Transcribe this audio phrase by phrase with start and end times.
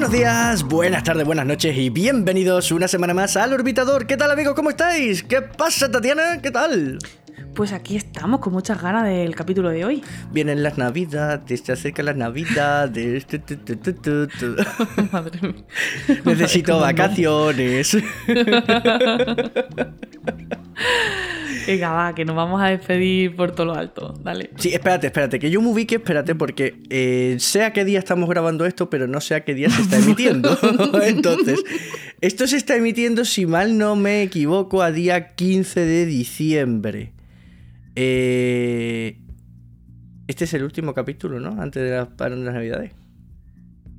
[0.00, 4.06] Buenos días, buenas tardes, buenas noches y bienvenidos una semana más al Orbitador.
[4.06, 4.54] ¿Qué tal amigos?
[4.54, 5.22] ¿Cómo estáis?
[5.22, 6.40] ¿Qué pasa Tatiana?
[6.40, 6.98] ¿Qué tal?
[7.54, 10.02] Pues aquí estamos con muchas ganas del capítulo de hoy.
[10.32, 13.26] Vienen las navidades, se acercan las navidades.
[13.26, 14.56] tu, tu, tu.
[15.12, 15.64] Madre mía.
[16.24, 17.94] Necesito vacaciones.
[21.66, 24.14] Venga, va, que nos vamos a despedir por todo lo alto.
[24.22, 24.50] Dale.
[24.56, 28.28] Sí, espérate, espérate, que yo me ubique, espérate, porque eh, sé a qué día estamos
[28.28, 30.56] grabando esto, pero no sé a qué día se está emitiendo.
[31.04, 31.62] Entonces,
[32.20, 37.12] esto se está emitiendo, si mal no me equivoco, a día 15 de diciembre.
[37.96, 39.18] Eh,
[40.26, 41.60] este es el último capítulo, ¿no?
[41.60, 42.92] Antes de las, para las navidades.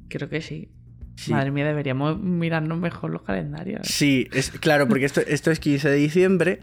[0.07, 0.69] Creo que sí.
[1.15, 1.31] Sí.
[1.31, 3.85] Madre mía, deberíamos mirarnos mejor los calendarios.
[3.87, 6.61] Sí, es, claro, porque esto, esto es 15 de diciembre.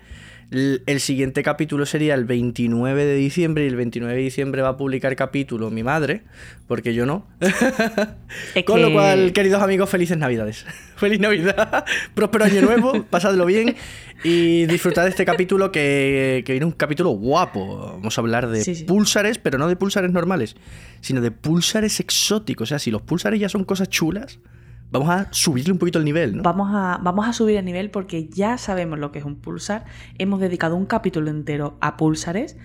[0.50, 4.70] El, el siguiente capítulo sería el 29 de diciembre y el 29 de diciembre va
[4.70, 6.22] a publicar capítulo mi madre,
[6.66, 7.26] porque yo no.
[8.54, 10.64] Es Con lo cual, queridos amigos, felices Navidades.
[10.96, 13.76] Feliz Navidad, próspero año nuevo, pasadlo bien
[14.24, 17.92] y disfrutad de este capítulo que, que viene un capítulo guapo.
[17.98, 18.84] Vamos a hablar de Sí, sí.
[18.84, 20.56] púlsares, pero no de púlsares normales,
[21.02, 22.68] sino de púlsares exóticos.
[22.68, 24.40] O sea, si los púlsares ya son cosas chulas,
[24.90, 26.42] vamos a subirle un poquito el nivel, ¿no?
[26.42, 29.84] Vamos a, vamos a subir el nivel porque ya sabemos lo que es un pulsar.
[30.18, 32.56] Hemos dedicado un capítulo entero a pulsares.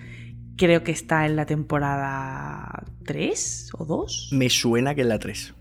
[0.55, 4.29] Creo que está en la temporada 3 o 2.
[4.33, 5.55] Me suena que es la 3.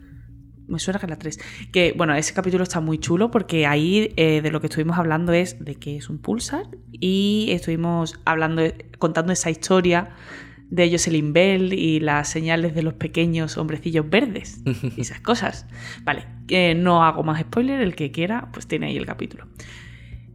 [0.68, 1.38] Me suena que es la 3.
[1.72, 5.32] Que bueno, ese capítulo está muy chulo porque ahí eh, de lo que estuvimos hablando
[5.32, 8.62] es de qué es un pulsar y estuvimos hablando,
[8.98, 10.10] contando esa historia
[10.72, 14.62] de Jocelyn Bell y las señales de los pequeños hombrecillos verdes
[14.96, 15.66] y esas cosas.
[16.02, 19.46] Vale, que no hago más spoiler, el que quiera, pues tiene ahí el capítulo.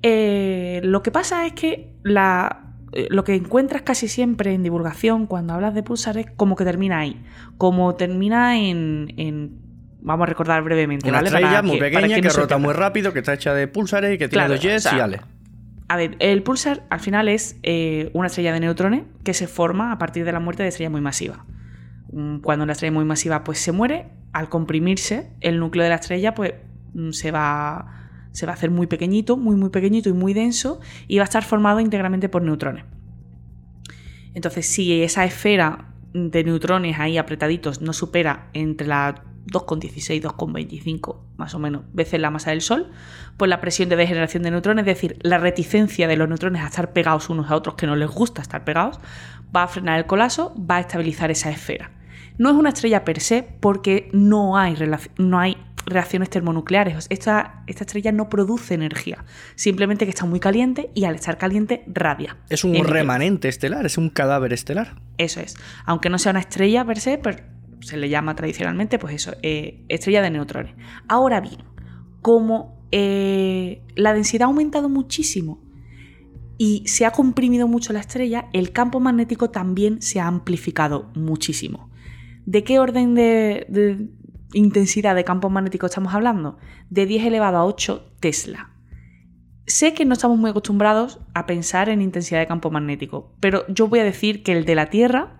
[0.03, 5.25] Eh, lo que pasa es que la, eh, lo que encuentras casi siempre en divulgación
[5.25, 7.19] cuando hablas de pulsares, como que termina ahí.
[7.57, 9.13] Como termina en.
[9.17, 9.57] en-
[9.99, 11.09] vamos a recordar brevemente.
[11.09, 11.29] Una ¿vale?
[11.29, 14.17] estrella Para muy pequeña que, no rota muy rápido, que está hecha de púlsares y
[14.19, 15.21] que tiene Claro, dos jets o sea, y ale.
[15.89, 19.91] A ver, el pulsar al final es eh, una estrella de neutrones que se forma
[19.91, 21.45] a partir de la muerte de estrella muy masiva.
[22.11, 25.95] Mm, Cuando una estrella muy masiva pues se muere, al comprimirse, el núcleo de la
[25.95, 26.53] estrella pues
[26.93, 30.81] mm, se va, se va a hacer muy pequeñito, muy muy pequeñito y muy denso
[31.07, 32.83] y va a estar formado íntegramente por neutrones.
[34.33, 41.53] Entonces, si esa esfera de neutrones ahí apretaditos no supera entre la 2,16 2,25 más
[41.55, 42.91] o menos veces la masa del Sol,
[43.37, 46.67] pues la presión de degeneración de neutrones, es decir, la reticencia de los neutrones a
[46.67, 48.99] estar pegados unos a otros que no les gusta estar pegados,
[49.55, 51.91] va a frenar el colapso, va a estabilizar esa esfera.
[52.37, 54.75] No es una estrella per se porque no hay,
[55.17, 57.07] no hay reacciones termonucleares.
[57.09, 59.25] Esta, esta estrella no produce energía,
[59.55, 62.37] simplemente que está muy caliente y al estar caliente radia.
[62.49, 65.01] Es un remanente estelar, es un cadáver estelar.
[65.17, 65.55] Eso es.
[65.85, 67.39] Aunque no sea una estrella per se, pero
[67.81, 70.75] se le llama tradicionalmente, pues eso, eh, estrella de neutrones.
[71.07, 71.57] Ahora bien,
[72.21, 75.61] como eh, la densidad ha aumentado muchísimo
[76.57, 81.89] y se ha comprimido mucho la estrella, el campo magnético también se ha amplificado muchísimo.
[82.45, 84.09] ¿De qué orden de, de
[84.53, 86.57] intensidad de campo magnético estamos hablando?
[86.89, 88.71] De 10 elevado a 8 Tesla.
[89.67, 93.87] Sé que no estamos muy acostumbrados a pensar en intensidad de campo magnético, pero yo
[93.89, 95.36] voy a decir que el de la Tierra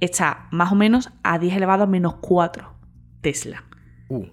[0.00, 2.72] está más o menos a 10 elevado a menos 4
[3.20, 3.64] Tesla.
[4.08, 4.26] Uh,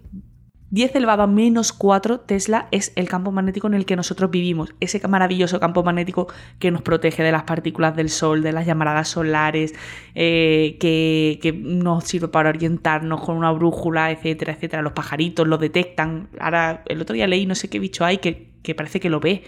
[0.69, 4.75] 10 elevado a menos 4 Tesla es el campo magnético en el que nosotros vivimos,
[4.81, 6.27] ese maravilloso campo magnético
[6.59, 9.73] que nos protege de las partículas del Sol, de las llamaradas solares,
[10.13, 14.81] eh, que, que nos sirve para orientarnos con una brújula, etcétera, etcétera.
[14.81, 16.27] Los pajaritos lo detectan.
[16.37, 19.21] Ahora, el otro día leí no sé qué bicho hay que, que parece que lo
[19.21, 19.43] ve.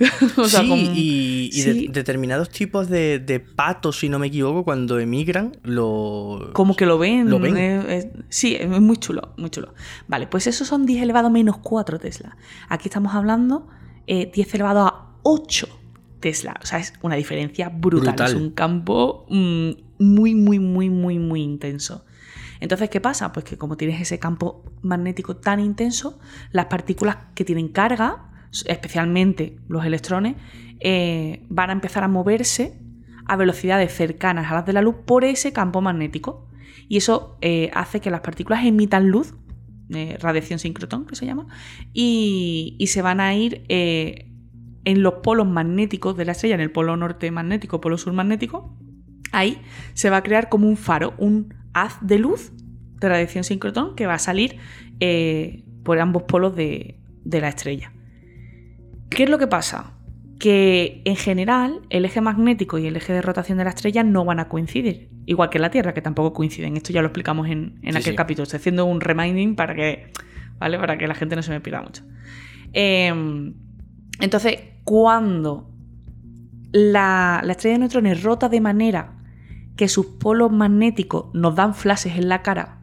[0.36, 1.88] O sea, sí, y, y de- sí.
[1.88, 6.50] determinados tipos de, de patos, si no me equivoco, cuando emigran, lo...
[6.54, 7.28] Como que lo ven.
[7.30, 7.56] Lo ven.
[7.56, 9.74] eh, eh, sí, es muy chulo, muy chulo.
[10.08, 12.36] Vale, pues esos son 10 elevado a menos 4 Tesla.
[12.68, 13.68] Aquí estamos hablando
[14.06, 15.68] eh, 10 elevado a 8
[16.20, 16.54] Tesla.
[16.62, 18.08] O sea, es una diferencia brutal.
[18.14, 18.28] Brutal.
[18.30, 22.04] Es un campo mm, muy, muy, muy, muy, muy intenso.
[22.60, 23.32] Entonces, ¿qué pasa?
[23.32, 26.18] Pues que como tienes ese campo magnético tan intenso,
[26.52, 28.29] las partículas que tienen carga,
[28.66, 30.36] especialmente los electrones,
[30.80, 32.78] eh, van a empezar a moverse
[33.26, 36.48] a velocidades cercanas a las de la luz por ese campo magnético.
[36.88, 39.34] Y eso eh, hace que las partículas emitan luz,
[39.90, 41.46] eh, radiación sincrotón, que se llama,
[41.92, 46.96] y, se van a ir en los polos magnéticos de la estrella, en el polo
[46.96, 48.76] norte magnético, polo sur magnético.
[49.30, 49.62] Ahí
[49.94, 52.52] se va a crear como un faro, un haz de luz
[53.00, 54.56] de radiación sincrotón que va a salir
[55.84, 57.92] por ambos polos de la estrella.
[59.10, 59.92] ¿Qué es lo que pasa?
[60.38, 64.24] Que en general el eje magnético y el eje de rotación de la estrella no
[64.24, 65.10] van a coincidir.
[65.26, 66.76] Igual que la Tierra, que tampoco coinciden.
[66.76, 68.16] Esto ya lo explicamos en, en Sí, aquel sí.
[68.16, 68.44] capítulo.
[68.44, 70.12] Estoy haciendo un reminding para que,
[70.58, 70.78] ¿vale?
[70.78, 72.02] Para que la gente no se me pierda mucho.
[72.72, 73.54] Em,
[74.20, 75.70] entonces, cuando
[76.72, 79.16] la, la estrella de neutrones rota de manera
[79.76, 82.79] que sus polos magnéticos nos dan flashes en la cara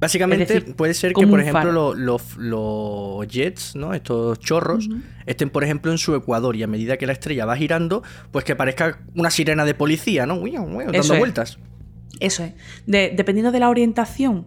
[0.00, 3.92] Básicamente puede ser que, por ejemplo, los, jets, ¿no?
[3.92, 4.88] Estos chorros,
[5.26, 8.02] estén, por ejemplo, en su ecuador y a medida que la estrella va girando,
[8.32, 10.40] pues que parezca una sirena de policía, ¿no?
[10.40, 11.58] dando vueltas.
[12.18, 12.54] Eso es.
[12.86, 14.46] dependiendo de la orientación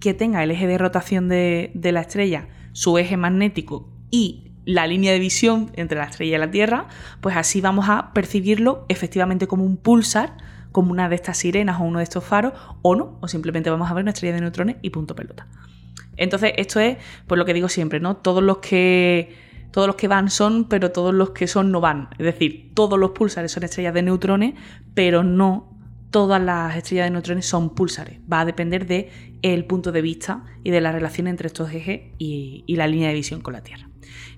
[0.00, 4.86] que tenga el eje de rotación de, de la estrella, su eje magnético y la
[4.86, 6.88] línea de visión entre la estrella y la Tierra,
[7.20, 10.36] pues así vamos a percibirlo efectivamente como un pulsar
[10.72, 12.52] como una de estas sirenas o uno de estos faros,
[12.82, 15.46] o no, o simplemente vamos a ver una estrella de neutrones y punto pelota.
[16.16, 18.16] Entonces, esto es, pues lo que digo siempre, ¿no?
[18.16, 19.50] Todos los que.
[19.70, 22.08] Todos los que van son, pero todos los que son no van.
[22.18, 24.54] Es decir, todos los pulsares son estrellas de neutrones,
[24.94, 25.78] pero no
[26.10, 28.18] todas las estrellas de neutrones son pulsares.
[28.30, 29.10] Va a depender del
[29.42, 33.14] el punto de vista y de la relación entre estos ejes y la línea de
[33.14, 33.88] visión con la Tierra.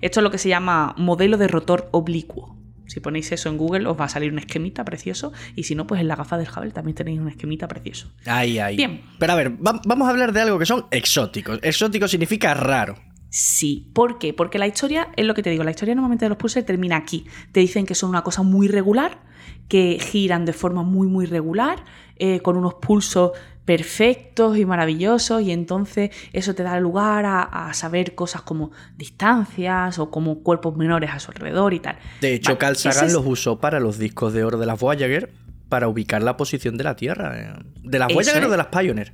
[0.01, 2.57] Esto es lo que se llama modelo de rotor oblicuo.
[2.93, 5.87] Si ponéis eso en Google os va a salir un esquemita precioso y si no,
[5.87, 8.11] pues en la gafa del Hubble también tenéis un esquemita precioso.
[8.27, 8.75] Ahí, ahí.
[8.75, 9.01] Bien.
[9.17, 11.57] Pero a ver, vamos a hablar de algo que son exóticos.
[11.63, 12.93] Exótico significa raro.
[13.29, 14.31] Sí, ¿por qué?
[14.31, 16.97] Porque la historia, es lo que te digo, la historia normalmente de los pulsars termina
[16.97, 17.25] aquí.
[17.51, 19.23] Te dicen que son una cosa muy regular,
[19.67, 21.83] que giran de forma muy, muy regular,
[22.17, 23.31] eh, con unos pulsos
[23.65, 30.11] perfectos y maravillosos y entonces eso te da lugar a, saber cosas como distancias o
[30.11, 31.97] como cuerpos menores a su alrededor y tal.
[32.21, 35.31] De hecho, Carl Sagan los usó para los discos de oro de las Voyager
[35.69, 37.39] para ubicar la posición de la Tierra.
[37.39, 37.63] Eh.
[37.83, 39.13] ¿De las Voyager o de las Pioneer?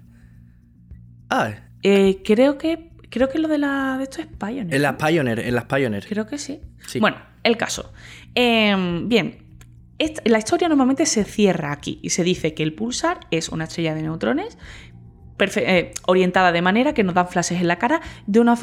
[1.30, 1.52] Ah.
[1.84, 4.74] Eh, creo que creo que lo de la de esto es Pioneer.
[4.74, 6.06] En las Pioneer, en las Pioneer.
[6.08, 6.60] Creo que sí.
[7.00, 7.94] Bueno, el caso.
[8.36, 9.49] Em, bien,
[10.26, 13.94] la historia normalmente se cierra aquí y se dice que el pulsar es una estrella
[13.94, 14.58] de neutrones
[15.40, 18.02] eh, orientada de manera que nos dan flashes en la cara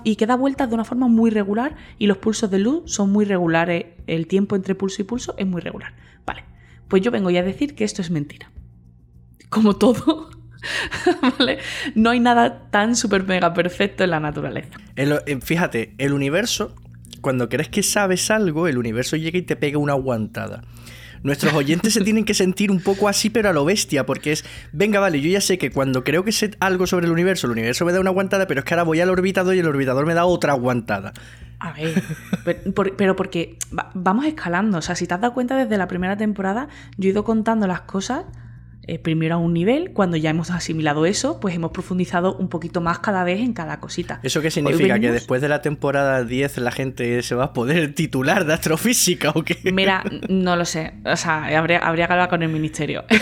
[0.04, 3.10] y que da vueltas de una forma muy regular y los pulsos de luz son
[3.10, 5.94] muy regulares, el tiempo entre pulso y pulso es muy regular.
[6.26, 6.44] Vale,
[6.88, 8.50] pues yo vengo ya a decir que esto es mentira.
[9.48, 10.30] Como todo,
[11.38, 11.58] ¿vale?
[11.94, 14.78] No hay nada tan súper mega perfecto en la naturaleza.
[15.42, 16.74] fíjate, el universo,
[17.22, 20.62] cuando crees que sabes algo, el universo llega y te pega una aguantada
[21.22, 24.44] nuestros oyentes se tienen que sentir un poco así, pero a lo bestia, porque es,
[24.72, 27.52] venga, vale, yo ya sé que cuando creo que sé algo sobre el universo, el
[27.52, 30.06] universo me da una aguantada, pero es que ahora voy al orbitador y el orbitador
[30.06, 31.12] me da otra aguantada.
[31.58, 32.02] A ver,
[32.96, 33.56] pero, porque
[33.94, 36.68] vamos escalando, o sea, si te has dado cuenta desde la primera temporada,
[36.98, 38.24] yo he ido contando las cosas
[38.88, 42.80] eh, primero a un nivel, cuando ya hemos asimilado eso, pues hemos profundizado un poquito
[42.80, 44.20] más cada vez en cada cosita.
[44.22, 45.00] ¿Eso qué significa?
[45.00, 49.30] ¿Que después de la temporada 10 la gente se va a poder titular de astrofísica
[49.34, 49.58] o qué?
[49.72, 50.94] Mira, no lo sé.
[51.04, 53.04] O sea, habría, habría que hablar con el ministerio.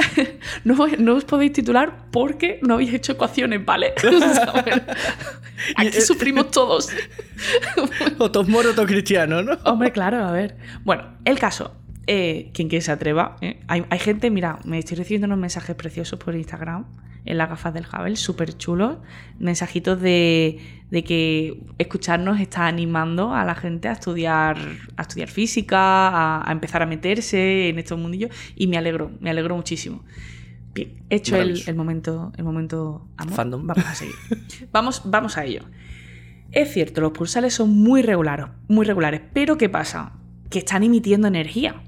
[0.64, 3.94] no, no, os podéis titular porque no habéis hecho ecuaciones, ¿vale?
[5.76, 6.90] aquí sufrimos todos.
[8.18, 9.58] o todos moros o cristianos, ¿no?
[9.64, 10.56] Hombre, claro, a ver.
[10.84, 11.79] Bueno, el caso.
[12.12, 13.36] Eh, quien que se atreva.
[13.40, 13.60] ¿eh?
[13.68, 16.86] Hay, gente, mira, me estoy recibiendo unos mensajes preciosos por Instagram,
[17.24, 18.98] en las gafas del Hubble, súper chulos.
[19.38, 20.58] Mensajitos de,
[20.90, 24.58] que escucharnos está animando a la gente a estudiar,
[24.96, 28.32] a estudiar física, a, empezar a meterse en estos mundillos.
[28.56, 30.02] Y me alegro, me alegro muchísimo.
[30.74, 33.68] Bien, hecho el, momento, el momento Fandom.
[33.68, 34.16] vamos a seguir.
[34.72, 35.62] vamos, vamos a ello.
[36.50, 40.14] Es cierto, los pulsales son muy regulares, muy regulares, pero ¿qué pasa?
[40.50, 41.84] Que están emitiendo energía.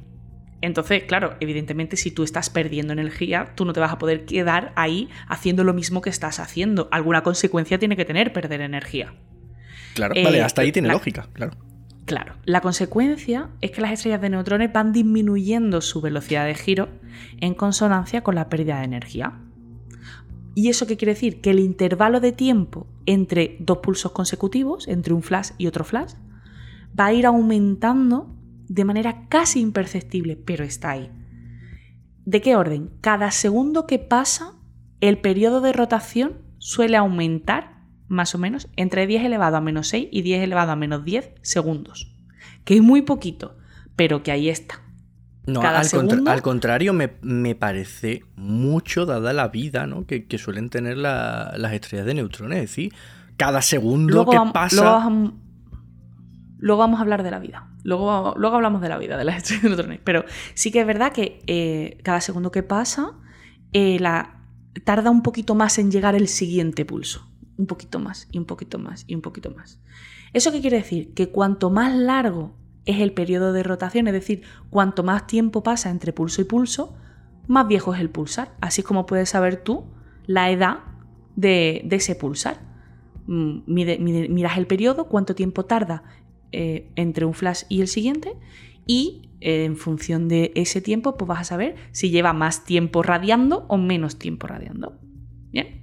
[0.62, 4.72] Entonces, claro, evidentemente si tú estás perdiendo energía, tú no te vas a poder quedar
[4.76, 6.88] ahí haciendo lo mismo que estás haciendo.
[6.92, 9.12] Alguna consecuencia tiene que tener perder energía.
[9.94, 11.52] Claro, vale, eh, hasta ahí tiene lógica, claro.
[12.04, 16.88] Claro, la consecuencia es que las estrellas de neutrones van disminuyendo su velocidad de giro
[17.40, 19.38] en consonancia con la pérdida de energía.
[20.54, 21.40] ¿Y eso qué quiere decir?
[21.40, 26.12] Que el intervalo de tiempo entre dos pulsos consecutivos, entre un flash y otro flash,
[26.98, 28.34] va a ir aumentando
[28.72, 31.10] de manera casi imperceptible, pero está ahí.
[32.24, 32.90] ¿De qué orden?
[33.02, 34.54] Cada segundo que pasa,
[35.00, 40.08] el periodo de rotación suele aumentar más o menos entre 10 elevado a menos 6
[40.10, 42.14] y 10 elevado a menos 10 segundos.
[42.64, 43.58] Que es muy poquito,
[43.94, 44.80] pero que ahí está.
[45.44, 50.06] No, al, contrario, me, parece mucho dada la vida ¿no?
[50.06, 52.58] que, suelen tener las estrellas de neutrones.
[52.58, 52.94] Es decir,
[53.36, 55.10] cada segundo que pasa.
[56.58, 57.71] luego vamos a hablar de la vida.
[57.84, 60.00] Luego, luego hablamos de la vida de las estrellas de neutrones.
[60.04, 60.24] Pero
[60.54, 63.12] sí que es verdad que eh, cada segundo que pasa
[63.72, 64.42] eh, la,
[64.84, 67.28] tarda un poquito más en llegar el siguiente pulso.
[67.58, 69.80] Un poquito más, y un poquito más, y un poquito más.
[70.32, 71.12] ¿Eso qué quiere decir?
[71.14, 75.90] Que cuanto más largo es el periodo de rotación, es decir, cuanto más tiempo pasa
[75.90, 76.96] entre pulso y pulso,
[77.46, 78.56] más viejo es el pulsar.
[78.60, 79.84] Así como puedes saber tú
[80.26, 80.78] la edad
[81.36, 82.60] de, de ese pulsar.
[83.26, 86.02] mm, miras el periodo, cuánto tiempo tarda
[86.52, 88.34] eh, entre un flash y el siguiente,
[88.86, 93.02] y eh, en función de ese tiempo, pues vas a saber si lleva más tiempo
[93.02, 94.98] radiando o menos tiempo radiando.
[95.50, 95.82] Bien.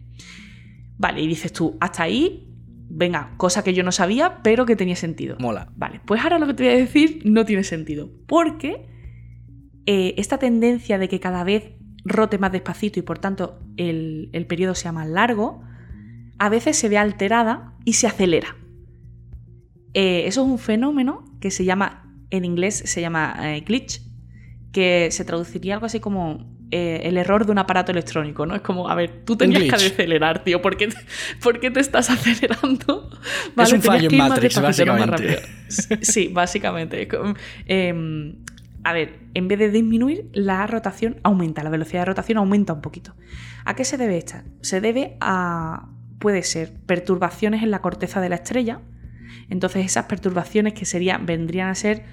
[0.98, 2.50] Vale, y dices tú, hasta ahí
[2.90, 5.38] venga, cosa que yo no sabía, pero que tenía sentido.
[5.40, 5.72] Mola.
[5.76, 8.10] Vale, pues ahora lo que te voy a decir no tiene sentido.
[8.26, 8.88] Porque
[9.86, 11.72] eh, esta tendencia de que cada vez
[12.04, 15.62] rote más despacito y por tanto el, periodo sea más largo,
[16.40, 18.56] a veces se ve alterada y se acelera.
[19.93, 24.01] Eh, eso es un fenómeno que se llama, en inglés se llama eh, glitch,
[24.72, 28.55] que se traduciría algo así como eh, el error de un aparato electrónico, ¿no?
[28.55, 33.10] Es como, a ver, tú tenías que acelerar, tío, ¿por qué, te estás acelerando?
[33.58, 35.39] es un fallo en Matrix, básicamente.
[36.01, 37.08] Sí, básicamente.
[37.65, 38.36] Em,
[38.84, 42.81] a ver, en vez de disminuir, la rotación aumenta, la velocidad de rotación aumenta un
[42.81, 43.15] poquito.
[43.65, 44.46] ¿A qué se debe esta?
[44.62, 48.81] Se debe a, puede ser, perturbaciones en la corteza de la estrella.
[49.50, 52.03] Entonces esas perturbaciones que serían, vendrían a ser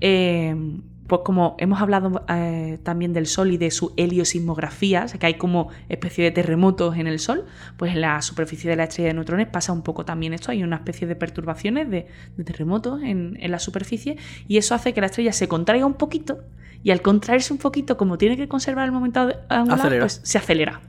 [0.00, 5.20] em, pues como hemos hablado eh, también del Sol y de su heliosismografía, o sea
[5.20, 7.44] que hay como especie de terremotos en el Sol,
[7.76, 10.62] pues en la superficie de la estrella de neutrones pasa un poco también esto, hay
[10.62, 12.06] una especie de perturbaciones de,
[12.44, 14.16] terremotos en, la superficie
[14.48, 16.42] y eso hace que la estrella se contraiga un poquito
[16.82, 20.80] y al contraerse un poquito, como tiene que conservar el momento angular, pues se acelera,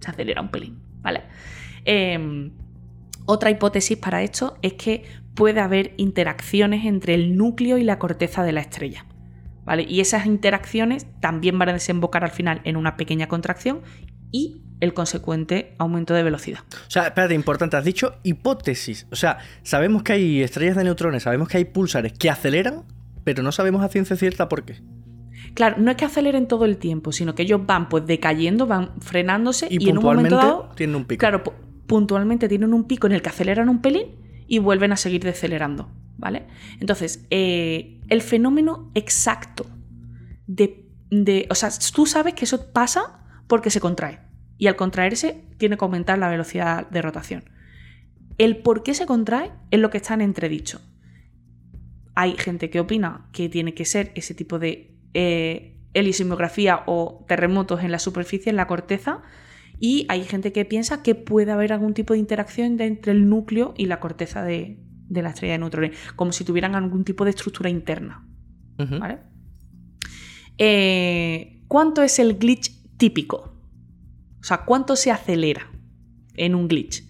[0.00, 1.22] se acelera un pelín, ¿vale?
[1.84, 2.52] Em,
[3.24, 5.04] otra hipótesis para esto es que
[5.34, 9.06] puede haber interacciones entre el núcleo y la corteza de la estrella.
[9.88, 13.82] Y esas interacciones también van a desembocar al final en una pequeña contracción
[14.30, 16.60] y el consecuente aumento de velocidad.
[16.88, 19.06] O sea, espérate, importante, has dicho hipótesis.
[19.12, 22.82] O sea, sabemos que hay estrellas de neutrones, sabemos que hay pulsares que aceleran,
[23.22, 24.80] pero no sabemos a ciencia cierta por qué.
[25.54, 29.00] Claro, no es que aceleren todo el tiempo, sino que ellos van pues decayendo, van
[29.00, 31.20] frenándose y, en un momento dado tienen un pico.
[31.20, 31.44] Claro,
[31.86, 34.21] puntualmente tienen un pico en el que aceleran un pelín
[34.52, 35.88] y vuelven a seguir decelerando.
[36.18, 36.46] ¿vale?
[36.78, 39.64] Entonces, eh, el fenómeno exacto
[40.46, 44.20] de, O sea, tú sabes que eso pasa porque se contrae.
[44.58, 47.44] Y al contraerse tiene que aumentar la velocidad de rotación.
[48.36, 50.82] El por qué se contrae es lo que está en entredicho.
[52.14, 55.78] Hay gente que opina que tiene que ser ese tipo de eh,
[56.86, 59.22] o terremotos en la superficie, en la corteza,
[59.84, 63.74] y hay gente que piensa que puede haber algún tipo de interacción entre el núcleo
[63.76, 67.30] y la corteza de, de la estrella de neutrones, como si tuvieran algún tipo de
[67.30, 68.24] estructura interna.
[68.78, 69.18] ¿Vale?
[70.56, 73.56] Eh, ¿Cuánto es el glitch típico?
[74.40, 75.68] O sea, ¿cuánto se acelera
[76.34, 77.02] en un glitch?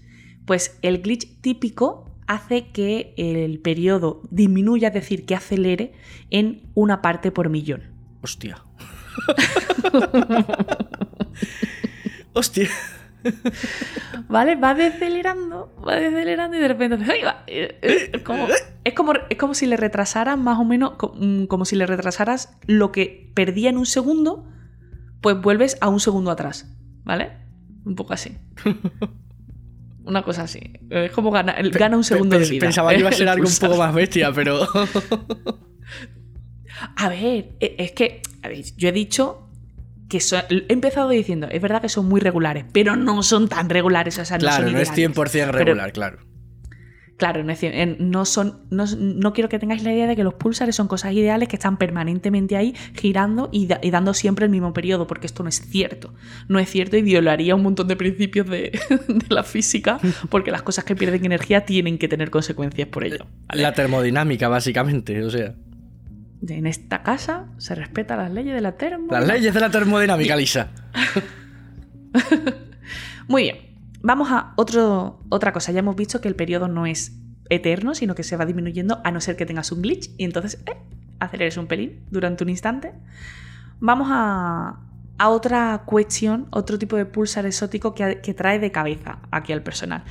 [0.46, 5.92] Pues el glitch típico hace que el periodo disminuya, es decir, que acelere
[6.30, 7.82] en una parte por millón.
[8.22, 8.64] Hostia.
[12.34, 12.68] Hostia.
[14.28, 14.56] ¿Vale?
[14.56, 16.98] Va decelerando, va decelerando y de repente
[17.56, 18.48] Es como,
[18.84, 22.58] es como, es como si le retrasaras más o menos, mm, como si le retrasaras
[22.66, 24.48] lo que perdía en un segundo,
[25.20, 26.74] pues vuelves a un segundo atrás,
[27.04, 27.32] ¿vale?
[27.84, 28.36] Un poco así.
[30.04, 30.60] Una cosa así.
[30.90, 32.66] Es como gana, gana un segundo de vida.
[32.66, 34.66] Pensaba que iba a ser algo un poco más bestia, pero.
[36.96, 38.20] a ver, e, es que
[38.76, 39.48] yo he dicho
[40.18, 44.18] he empezado diciendo, es verdad que son muy regulares, pero no son tan regulares.
[44.18, 46.18] O sea, claro, no, es 100% regular, claro.
[47.22, 47.60] Claro, no, es,
[48.00, 51.48] no son, no, quiero que tengáis la idea de que los pulsares son cosas ideales
[51.48, 55.60] que están permanentemente ahí girando y, dando siempre el mismo periodo, porque esto no es
[55.60, 56.12] cierto.
[56.48, 58.76] No es cierto y violaría un montón de principios de,
[59.28, 60.00] la física,
[60.30, 63.26] porque las cosas que pierden energía tienen que tener consecuencias por ello.
[63.52, 65.54] La termodinámica, básicamente, o sea.
[66.48, 69.20] En esta casa se respetan las leyes de la termodinámica.
[69.20, 70.70] Las leyes de la termodinámica, Lisa.
[73.28, 73.56] Muy bien.
[74.02, 75.70] Vamos a otro, otra cosa.
[75.70, 77.12] Ya hemos visto que el periodo no es
[77.48, 80.60] eterno, sino que se va disminuyendo a no ser que tengas un glitch y entonces
[80.66, 80.76] eh,
[81.20, 82.92] aceleres un pelín durante un instante.
[83.78, 84.80] Vamos a,
[85.24, 90.02] otra cuestión, otro tipo de pulsar exótico que, trae de cabeza aquí al personal,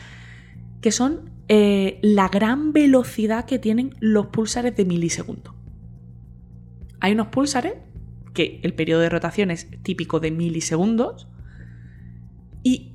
[0.80, 5.54] que son eh, la gran velocidad que tienen los pulsares de milisegundo.
[7.02, 7.74] Hay unos pulsares
[8.34, 11.28] que el periodo de rotación es típico de milisegundos
[12.64, 12.94] y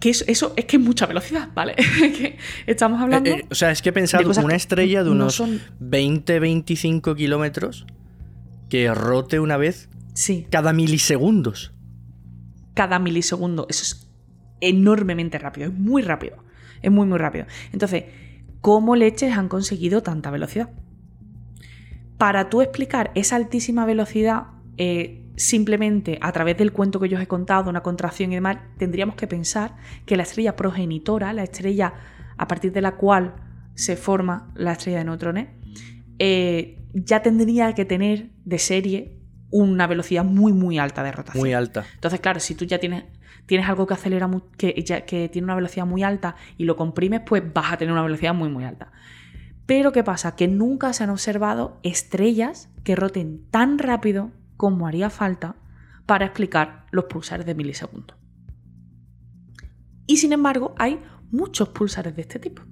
[0.00, 1.76] que eso, es que es mucha velocidad, ¿vale?
[2.66, 3.30] estamos hablando...
[3.30, 7.86] Eh, eh, o sea, es que pensar una estrella de unos 20-25 kilómetros
[8.68, 10.46] que rote una vez sí.
[10.50, 11.72] cada milisegundos.
[12.74, 13.66] Cada milisegundo.
[13.70, 14.10] Eso es
[14.60, 16.36] enormemente rápido, es muy rápido.
[16.82, 17.46] Es muy, muy rápido.
[17.72, 18.04] Entonces,
[18.60, 20.70] ¿cómo leches han conseguido tanta velocidad?
[22.18, 24.44] Para tú explicar esa altísima velocidad
[24.76, 28.58] eh, simplemente a través del cuento que yo os he contado, una contracción y demás,
[28.78, 31.94] tendríamos que pensar que la estrella progenitora, la estrella
[32.36, 33.34] a partir de la cual
[33.74, 35.48] se forma la estrella de neutrones,
[36.18, 39.18] eh, ya tendría que tener de serie
[39.50, 41.42] una velocidad muy, muy alta de rotación.
[41.42, 41.84] Muy alta.
[41.94, 43.04] Entonces, claro, si tú ya tienes,
[43.46, 44.74] tienes algo que acelera, que,
[45.06, 48.34] que tiene una velocidad muy alta y lo comprimes, pues vas a tener una velocidad
[48.34, 48.92] muy, muy alta.
[49.66, 50.36] Pero ¿qué pasa?
[50.36, 55.56] Que nunca se han observado estrellas que roten tan rápido como haría falta
[56.06, 58.16] para explicar los pulsares de milisegundos.
[60.06, 62.62] Y sin embargo, hay muchos pulsares de este tipo.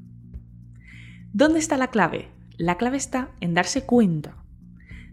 [1.32, 2.28] ¿Dónde está la clave?
[2.58, 4.36] La clave está en darse cuenta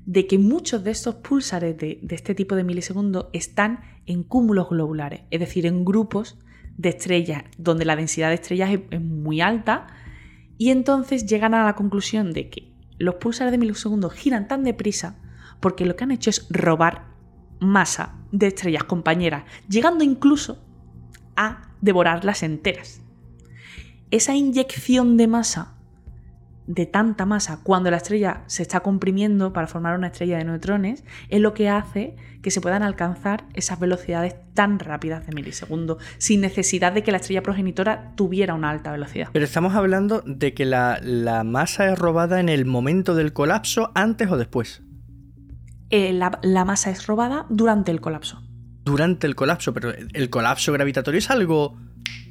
[0.05, 5.21] de que muchos de estos pulsares de, este tipo de milisegundos están en cúmulos globulares,
[5.29, 6.38] es decir, en grupos
[6.77, 9.88] de estrellas, donde la densidad de estrellas es, muy alta,
[10.59, 15.15] y entonces llegan a la conclusión de que los pulsares de milisegundos giran tan deprisa
[15.61, 17.07] porque lo que han hecho es robar
[17.59, 20.61] masa de estrellas compañeras, llegando incluso
[21.35, 23.01] a devorarlas enteras.
[24.11, 25.78] Esa inyección de masa
[26.69, 31.03] de tanta masa cuando la estrella se está comprimiendo para formar una estrella de neutrones
[31.29, 36.41] es lo que hace que se puedan alcanzar esas velocidades tan rápidas de milisegundos sin
[36.41, 39.29] necesidad de que la estrella progenitora tuviera una alta velocidad.
[39.33, 41.01] Pero estamos hablando de que la,
[41.43, 44.83] masa es robada en el momento del colapso, antes o después.
[45.89, 48.43] Eh, la, la masa es robada durante el colapso.
[48.85, 51.79] Durante el colapso, pero el colapso gravitatorio es algo...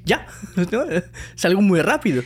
[0.05, 0.29] Ya,
[1.37, 2.23] es algo muy rápido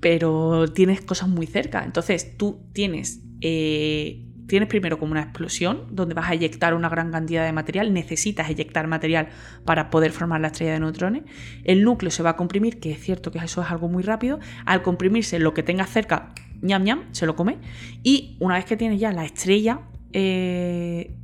[0.00, 1.84] pero tienes cosas muy cerca.
[1.84, 7.10] Entonces tú tienes, eh, tienes primero como una explosión donde vas a eyectar una gran
[7.10, 9.28] cantidad de material, necesitas eyectar material
[9.64, 11.22] para poder formar la estrella de neutrones.
[11.64, 14.38] El núcleo se va a comprimir, que es cierto que eso es algo muy rápido.
[14.64, 17.58] Al comprimirse, lo que tengas cerca, ñam ñam, se lo come.
[18.02, 19.80] Y una vez que tienes ya la estrella,
[20.12, 21.14] eh,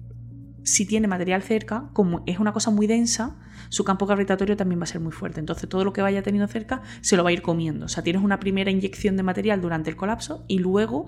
[0.65, 3.37] si tiene material cerca, como es una cosa muy densa,
[3.69, 5.41] su campo gravitatorio también va a ser muy fuerte.
[5.41, 7.87] Entonces todo lo que vaya teniendo cerca se lo va a ir comiendo.
[7.87, 11.07] O sea, tienes una primera inyección de material durante el colapso y luego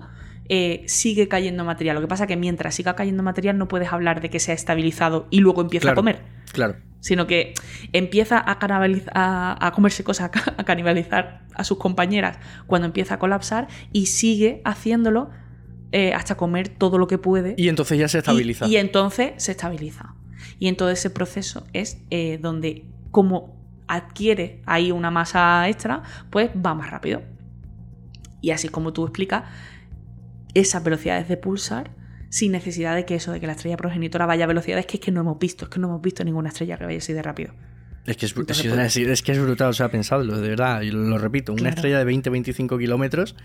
[0.49, 1.95] eh, sigue cayendo material.
[1.95, 4.51] Lo que pasa es que mientras siga cayendo material no puedes hablar de que se
[4.51, 6.21] ha estabilizado y luego empieza a comer.
[6.51, 6.75] Claro.
[6.99, 7.53] Sino que
[7.93, 13.67] empieza a, a, a comerse cosas, a canibalizar a sus compañeras cuando empieza a colapsar
[13.91, 15.29] y sigue haciéndolo
[15.93, 17.55] eh, hasta comer todo lo que puede.
[17.57, 18.67] Y entonces ya se estabiliza.
[18.67, 20.15] Y, entonces se estabiliza.
[20.59, 23.55] Y en todo ese proceso es eh, donde, como
[23.87, 27.21] adquiere ahí una masa extra, pues va más rápido.
[28.41, 29.43] Y así como tú explicas,
[30.53, 31.91] esas velocidades de pulsar
[32.29, 35.01] sin necesidad de que eso, de que la estrella progenitora vaya a velocidades que es
[35.01, 37.21] que no hemos visto, es que no hemos visto ninguna estrella que vaya así de
[37.21, 37.53] rápido.
[38.05, 41.17] Es que es, pues es, que es brutal, o sea, pensadlo, de verdad, y lo,
[41.17, 43.35] repito, una estrella de 20-25 kilómetros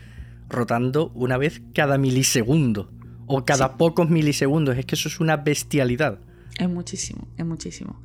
[0.49, 2.93] rotando una vez cada milisegundo
[3.27, 4.79] o cada pocos milisegundos.
[4.79, 6.21] Es que eso es una bestialidad.
[6.59, 8.01] Es muchísimo, es muchísimo.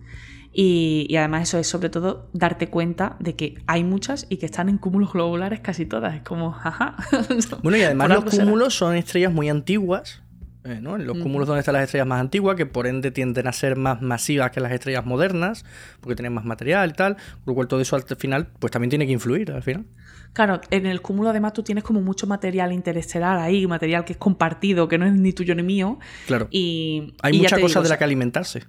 [0.54, 4.70] Y, además eso es sobre todo darte cuenta de que hay muchas y que están
[4.70, 6.16] en cúmulos globulares casi todas.
[6.16, 6.96] Es como, jaja.
[7.62, 10.24] Bueno, y además los cúmulos son estrellas muy antiguas.
[10.68, 10.98] Eh, ¿no?
[10.98, 13.78] En los cúmulos donde están las estrellas más antiguas, que por ende tienden a ser
[13.78, 15.64] más masivas que las estrellas modernas,
[16.02, 18.90] porque tienen más material y tal, por lo cual todo eso al final, pues también
[18.90, 19.86] tiene que influir al final.
[20.34, 24.20] Claro, en el cúmulo además tú tienes como mucho material interestelar ahí, material que es
[24.20, 26.00] compartido, que no es ni tuyo ni mío.
[26.28, 26.50] Claro.
[26.52, 28.64] Y, Hay mucha cosa de la que alimentarse.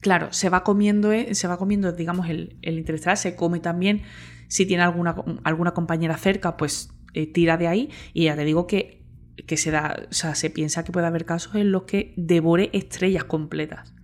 [0.00, 4.02] Claro, se va comiendo, eh, se va comiendo, digamos, el, interestelar, se come también,
[4.48, 7.90] si tiene alguna, alguna compañera cerca, pues eh, tira de ahí.
[8.12, 8.97] Y ya te digo que,
[9.46, 12.70] que se da, o sea, se piensa que puede haber casos en los que devore
[12.72, 13.94] estrellas completas.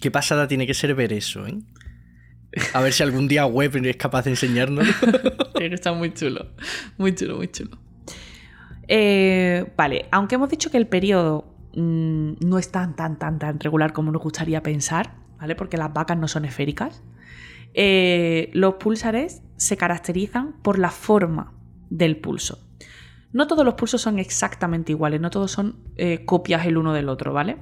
[0.00, 1.58] Qué pasada tiene que ser ver eso, ¿eh?
[2.72, 4.86] A ver si algún día web es capaz de enseñarnos.
[5.54, 6.46] Pero está muy chulo.
[6.96, 7.78] Muy chulo, muy chulo.
[8.86, 13.60] Eh, vale, aunque hemos dicho que el periodo mm, no es tan, tan, tan, tan
[13.60, 15.54] regular como nos gustaría pensar, ¿vale?
[15.56, 17.02] Porque las vacas no son esféricas.
[17.74, 21.52] Eh, los pulsares se caracterizan por la forma
[21.90, 22.67] del pulso.
[23.38, 27.08] No todos los pulsos son exactamente iguales, no todos son eh, copias el uno del
[27.08, 27.56] otro, ¿vale?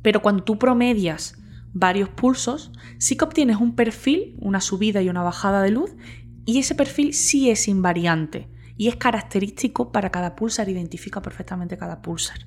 [0.00, 5.24] Pero cuando tú promedias varios pulsos, sí que obtienes un perfil, una subida y una
[5.24, 5.90] bajada de luz,
[6.46, 12.00] y ese perfil sí es invariante y es característico para cada pulsar, identifica perfectamente cada
[12.00, 12.46] pulsar.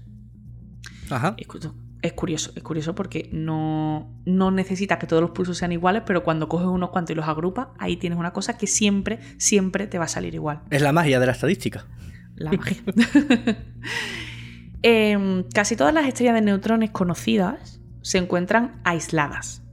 [1.10, 1.36] Ajá.
[1.38, 6.24] Es, curioso, es curioso porque no, no necesitas que todos los pulsos sean iguales, pero
[6.24, 9.98] cuando coges unos cuantos y los agrupas, ahí tienes una cosa que siempre, siempre te
[9.98, 10.62] va a salir igual.
[10.70, 11.86] Es la magia de la estadística.
[12.36, 12.78] La magia.
[14.88, 19.63] Em, casi todas las estrellas de neutrones conocidas se encuentran aisladas.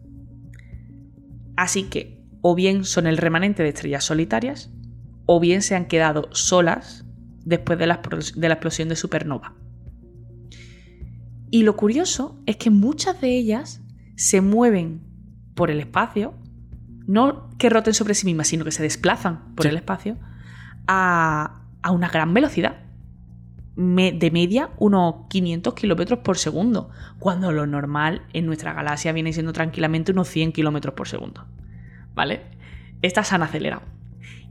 [1.55, 4.71] Así que o bien son el remanente de estrellas solitarias,
[5.27, 7.05] o bien se han quedado solas
[7.45, 9.55] después de la, explosión de supernova.
[11.51, 13.83] Y lo curioso es que muchas de ellas
[14.17, 15.03] se mueven
[15.55, 16.35] por el espacio
[17.07, 19.69] no que roten sobre sí mismas, sino que se desplazan por Sí.
[19.69, 20.17] el espacio
[20.87, 22.77] a, a una gran velocidad.
[23.75, 29.53] De media, unos 500 kilómetros por segundo, cuando lo normal en nuestra galaxia viene siendo
[29.53, 31.47] tranquilamente unos 100 kilómetros por segundo.
[32.15, 32.43] ¿Vale?
[33.01, 33.83] Estas han acelerado.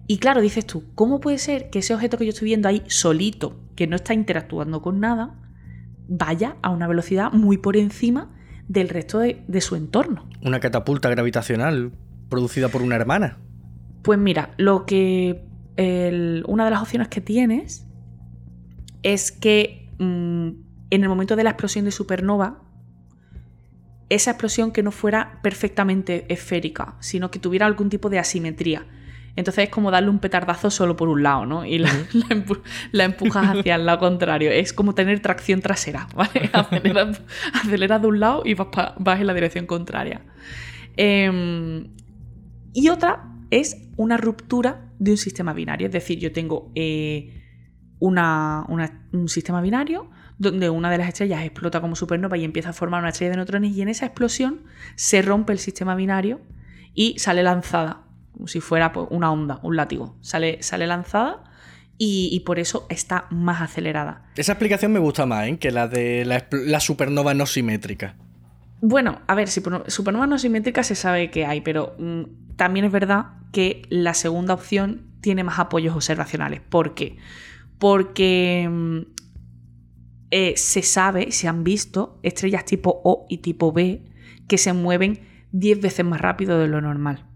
[0.08, 2.84] Y claro, dices tú, ¿cómo puede ser que ese objeto que yo estoy viendo ahí
[2.88, 5.36] solito, que no está interactuando con nada,
[6.08, 8.30] vaya a una velocidad muy por encima
[8.68, 10.28] del resto de, de su entorno?
[10.44, 11.92] Una catapulta gravitacional
[12.30, 13.38] producida por una hermana.
[14.02, 15.46] Pues mira, lo que.
[15.78, 17.86] El- una de las opciones que tienes
[19.04, 20.50] es que mm,
[20.90, 22.62] en el momento de la explosión de supernova,
[24.10, 28.86] esa explosión que no fuera perfectamente esférica, sino que tuviera algún tipo de asimetría.
[29.38, 31.66] Entonces es como darle un petardazo solo por un lado, ¿no?
[31.66, 34.52] Y la, la empu- la empujas hacia el lado contrario.
[34.52, 36.50] Es como tener tracción trasera, ¿vale?
[36.54, 37.22] Aceleras,
[37.54, 40.22] aceleras de un lado y vas en la dirección contraria.
[40.98, 41.88] Em,
[42.74, 45.88] y otra es una ruptura de un sistema binario.
[45.88, 47.44] Es decir, yo tengo eh,
[48.00, 50.10] un sistema binario
[50.40, 53.38] donde una de las estrellas explota como supernova y empieza a formar una estrella de
[53.38, 54.62] neutrones y en esa explosión
[54.96, 56.42] se rompe el sistema binario
[56.96, 60.18] y sale lanzada, como si fuera pues, una onda, un látigo.
[60.22, 61.44] Sale, sale lanzada
[61.98, 64.24] y, por eso está más acelerada.
[64.36, 65.60] Esa explicación me gusta más ¿eh?
[65.60, 68.16] que la de la supernova no simétrica.
[68.82, 72.92] Bueno, a ver, supernova supernova no simétrica se sabe que hay, pero mm, también es
[72.92, 76.62] verdad que la segunda opción tiene más apoyos observacionales.
[76.62, 77.18] ¿Por qué?
[77.78, 79.00] Porque mm,
[80.32, 84.04] eh, se sabe, se han visto estrellas tipo O y tipo B
[84.48, 85.20] que se mueven
[85.52, 87.28] 10 veces más rápido de lo normal.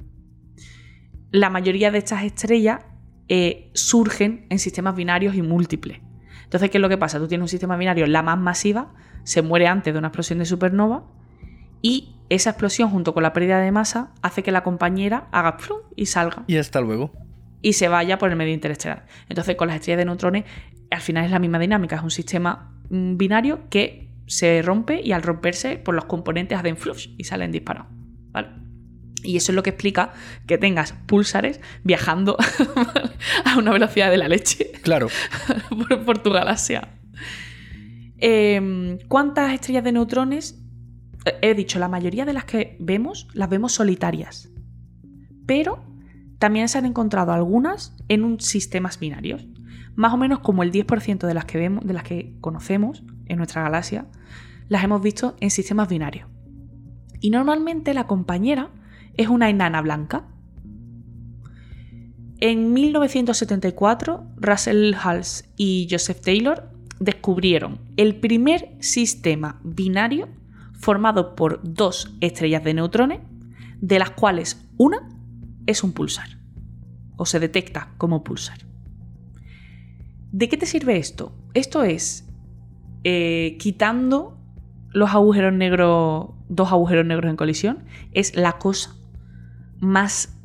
[1.29, 2.79] La mayoría de estas estrellas
[3.27, 5.99] eh, surgen en sistemas binarios y múltiples.
[6.43, 7.19] Entonces, ¿qué es lo que pasa?
[7.19, 10.45] Tú tienes un sistema binario, la más masiva, se muere antes de una explosión de
[10.45, 11.05] supernova
[11.87, 15.77] y esa explosión junto con la pérdida de masa hace que la compañera haga plum
[15.95, 17.11] y salga Y hasta luego.
[17.61, 19.05] y se vaya por el medio interestelar.
[19.29, 20.45] Entonces, con las estrellas de neutrones,
[20.89, 25.11] al final es la misma dinámica, es un sistema mm, binario que se rompe y
[25.11, 27.91] al romperse, pues los componentes hacen flush y salen disparados.
[28.31, 28.47] ¿Vale?
[29.23, 30.13] Y eso es lo que explica
[30.47, 32.37] que tengas púlsares viajando
[33.45, 35.07] a una velocidad de la leche Claro.
[35.69, 36.87] por, por tu galaxia.
[38.17, 40.61] Eh, ¿Cuántas estrellas de neutrones?
[41.41, 44.49] He dicho, la mayoría de las que vemos las vemos solitarias.
[45.45, 45.83] Pero
[46.39, 49.47] también se han encontrado algunas en un sistemas binarios.
[49.95, 53.37] Más o menos como el 10% de las que vemos, de las que conocemos en
[53.37, 54.07] nuestra galaxia,
[54.67, 56.27] las hemos visto en sistemas binarios.
[57.21, 58.69] Y normalmente la compañera
[59.15, 60.27] es una enana blanca.
[62.39, 70.27] En 1974, Russell Hals y Joseph Taylor descubrieron el primer sistema binario
[70.79, 73.19] formado por dos estrellas de neutrones,
[73.81, 75.09] de las cuales una
[75.65, 76.37] es un pulsar,
[77.17, 78.59] o se detecta como pulsar.
[80.31, 81.33] ¿De qué te sirve esto?
[81.53, 82.27] Esto es
[83.03, 84.37] eh, quitando
[84.91, 88.95] los agujeros negros, dos agujeros negros en colisión, es la cosa
[89.79, 90.37] más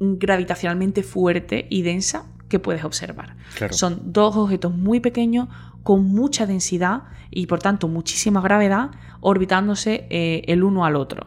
[0.00, 3.36] gravitacionalmente fuerte y densa que puedes observar.
[3.56, 3.72] Claro.
[3.72, 5.48] Son dos objetos muy pequeños
[5.82, 11.26] con mucha densidad y por tanto muchísima gravedad orbitándose eh, el uno al otro.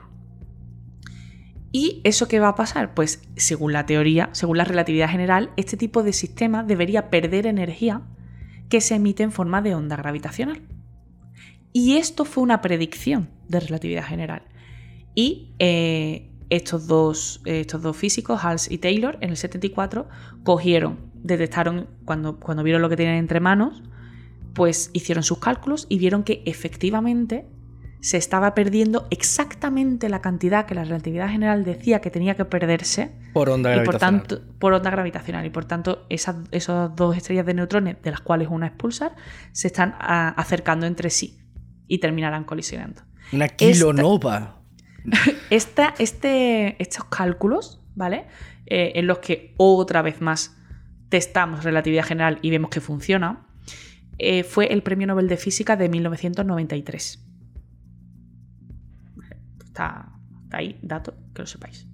[1.71, 2.93] ¿Y eso qué va a pasar?
[2.93, 8.01] Pues según la teoría, según la relatividad general, este tipo de sistema debería perder energía
[8.69, 10.61] que se emite en forma de onda gravitacional.
[11.73, 14.43] Y esto fue una predicción de relatividad general.
[15.15, 20.09] Y eh, estos, dos, eh, estos dos físicos, Hals y Taylor, en el 74,
[20.43, 23.81] cogieron, detectaron, cuando, cuando vieron lo que tenían entre manos,
[24.53, 27.45] pues hicieron sus cálculos y vieron que efectivamente
[28.01, 33.11] se estaba perdiendo exactamente la cantidad que la relatividad general decía que tenía que perderse
[33.33, 34.27] Por onda y por gravitacional.
[34.27, 38.21] tanto por onda gravitacional y por tanto esas, esas dos estrellas de neutrones de las
[38.21, 39.15] cuales una es pulsar
[39.51, 41.37] se están a- acercando entre sí
[41.87, 43.01] y terminarán colisionando.
[43.33, 44.57] Una kilonova.
[45.49, 48.25] Esta, este, estos cálculos, ¿vale?
[48.65, 50.57] Eh, en los que otra vez más
[51.09, 53.45] testamos relatividad general y vemos que funciona,
[54.17, 57.27] eh, fue el Premio Nobel de Física de 1993.
[59.71, 60.11] Está,
[60.43, 61.87] está ahí, dato, que lo sepáis.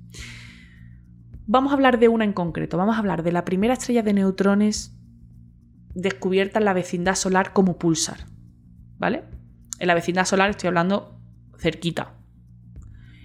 [1.46, 2.76] Vamos a hablar de una en concreto.
[2.78, 4.98] Vamos a hablar de la primera estrella de neutrones
[5.94, 8.26] descubierta en la vecindad solar como pulsar.
[8.98, 9.24] ¿Vale?
[9.80, 11.20] En la vecindad solar estoy hablando
[11.60, 12.16] cerquita.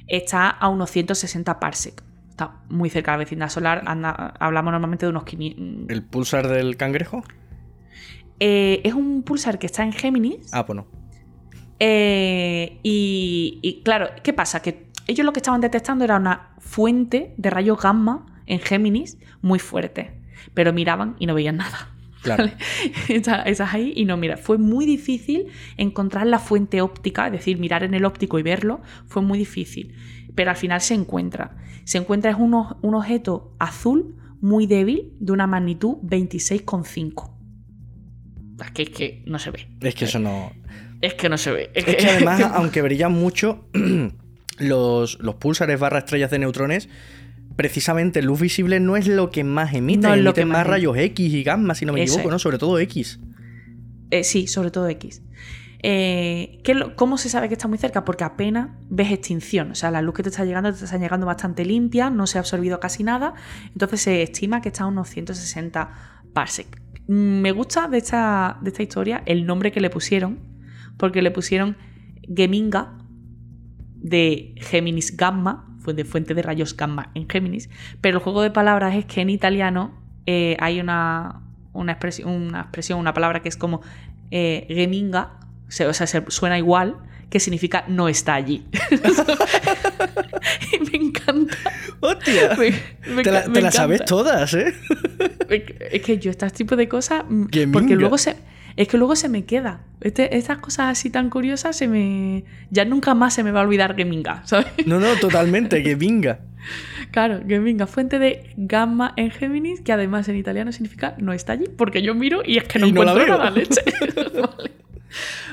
[0.06, 2.02] Está a unos 160 parsec.
[2.28, 3.82] Está muy cerca de la vecindad solar.
[3.86, 5.88] anda- hablamos normalmente de unos 500.
[5.88, 7.24] ¿El pulsar del cangrejo?
[8.38, 10.52] Eh, es un pulsar que está en Géminis.
[10.52, 10.86] Ah, pues no.
[11.84, 14.62] Eh, y, y claro, ¿qué pasa?
[14.62, 19.58] Que ellos lo que estaban detectando era una fuente de rayos gamma en Géminis muy
[19.58, 20.12] fuerte,
[20.54, 21.88] pero miraban y no veían nada.
[22.22, 22.44] Claro.
[22.44, 22.56] ¿vale?
[23.08, 27.58] Estás estás ahí y no, mira, fue muy difícil encontrar la fuente óptica, es decir,
[27.58, 29.96] mirar en el óptico y verlo, fue muy difícil.
[30.36, 31.56] Pero al final se encuentra.
[31.82, 37.32] Se encuentra es un objeto azul muy débil de una magnitud 26,5.
[38.64, 39.66] Es que, es que no se ve.
[39.80, 40.52] Es que eso no.
[41.02, 41.70] Es que no se ve.
[41.74, 43.66] Es que además, aunque brillan mucho,
[44.58, 46.88] los, los púlsares barra estrellas de neutrones,
[47.56, 50.02] precisamente luz visible no es lo que más emiten.
[50.02, 52.30] No es lo que más más rayos X y gamma, si no me equivoco.
[52.30, 52.38] ¿no?
[52.38, 53.20] Sobre todo X.
[54.10, 55.22] Eh, sí, sobre todo X.
[55.84, 58.04] Eh, ¿qué es lo- ¿Cómo se sabe que está muy cerca?
[58.04, 59.72] Porque apenas ves extinción.
[59.72, 62.38] O sea, la luz que te está llegando te está llegando bastante limpia, no se
[62.38, 63.34] ha absorbido casi nada.
[63.72, 65.90] Entonces se estima que está a unos 160
[66.32, 66.80] parsec.
[67.08, 70.38] Mm, Me gusta de esta, de esta historia el nombre que le pusieron,
[71.02, 71.76] porque le pusieron
[72.32, 72.96] Geminga
[73.96, 77.68] de Géminis Gamma, fue de fuente de rayos gamma en Géminis.
[78.00, 82.60] Pero el juego de palabras es que en italiano eh, hay una, una, expresión, una
[82.60, 83.80] expresión, una palabra que es como
[84.30, 86.98] eh, Geminga, o sea, se- suena igual,
[87.30, 88.64] que significa no está allí.
[90.72, 91.56] y me encanta.
[91.98, 92.54] ¡Hostia!
[92.58, 92.74] Me-
[93.16, 94.72] me te la, te sabes todas, ¿eh?
[95.90, 98.36] Es que yo este tipo de cosas, mm, Que porque luego se,
[98.76, 99.80] es que luego se me queda.
[100.00, 103.62] Este- estas cosas así tan curiosas se me, ya nunca más se me va a
[103.64, 104.66] olvidar que minga, ¿sabes?
[104.86, 106.40] No, no, totalmente, que vinga.
[107.10, 111.66] Claro, Geminga, fuente de gamma en Géminis, que además en italiano significa no está allí,
[111.76, 113.38] porque yo miro y es que no Y no la encuentro veo.
[113.44, 113.80] nada, leche.
[114.40, 114.70] Vale.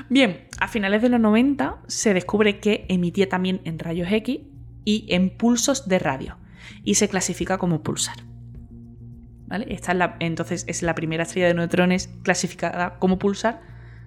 [0.07, 4.39] Bien, a finales de los 90 se descubre que emitía también en rayos X
[4.85, 6.37] y en pulsos de radio,
[6.83, 8.15] y se clasifica como pulsar.
[9.51, 13.61] Esta es la, entonces es la primera estrella de neutrones clasificada como pulsar,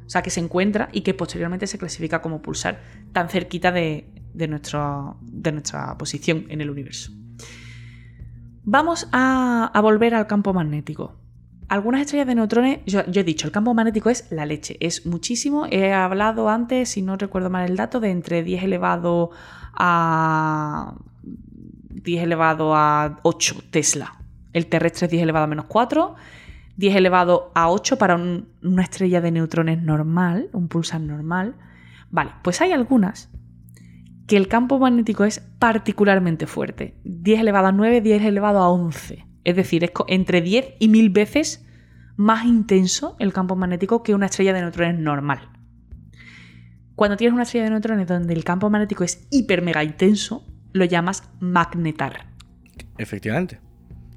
[0.07, 2.81] o sea, que se encuentra y que posteriormente se clasifica como pulsar,
[3.13, 5.17] tan cerquita de, nuestra
[5.99, 7.13] posición en el universo.
[8.65, 11.19] Vamos a, a volver al campo magnético.
[11.69, 15.07] Algunas estrellas de neutrones, yo, yo he dicho, el campo magnético es la leche, es
[15.07, 15.67] muchísimo.
[15.71, 19.31] He hablado antes, si no recuerdo mal el dato, de entre 10 elevado
[19.73, 20.95] a
[22.03, 24.22] 10 elevado a 8 Tesla.
[24.53, 26.15] El terrestre es 10 elevado a menos 4.
[26.77, 31.55] 10 elevado a 8 para un- una estrella de neutrones normal, un pulsar normal.
[32.11, 33.31] Vale, pues hay algunas
[34.27, 36.97] que el campo magnético es particularmente fuerte.
[37.05, 39.27] 10 elevado a 9, 10 elevado a 11.
[39.45, 41.67] Es decir, es entre 10 y 1000 veces
[42.17, 45.49] más intenso el campo magnético que una estrella de neutrones normal.
[46.95, 50.85] Cuando tienes una estrella de neutrones donde el campo magnético es hiper mega intenso, lo
[50.85, 52.27] llamas magnetar.
[52.99, 53.59] Efectivamente.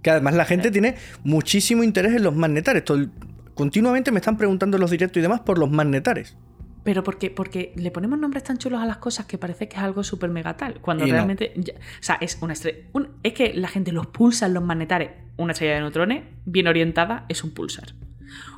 [0.05, 2.85] Que además la gente tiene muchísimo interés en los magnetares.
[2.85, 3.07] Todo
[3.55, 6.37] Continuamente me están preguntando en los directos y demás por los magnetares.
[6.83, 9.81] Pero porque, porque le ponemos nombres tan chulos a las cosas que parece que es
[9.81, 10.79] algo súper mega tal.
[10.79, 11.15] Cuando Y no.
[11.15, 11.53] realmente.
[11.55, 12.87] ya- o sea, es una estrella.
[12.93, 15.09] un- es que la gente los pulsa en los magnetares.
[15.37, 17.95] Una estrella de neutrones bien orientada es un pulsar.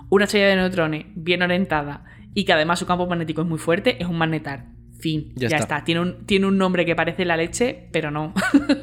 [0.09, 4.03] Una estrella de neutrones bien orientada y que además su campo magnético es muy fuerte
[4.03, 4.65] es un magnetar.
[4.99, 5.31] Fin.
[5.35, 5.75] Ya Ya, está.
[5.75, 5.85] está.
[5.85, 8.33] Tiene, un, tiene un nombre que parece la leche, pero no.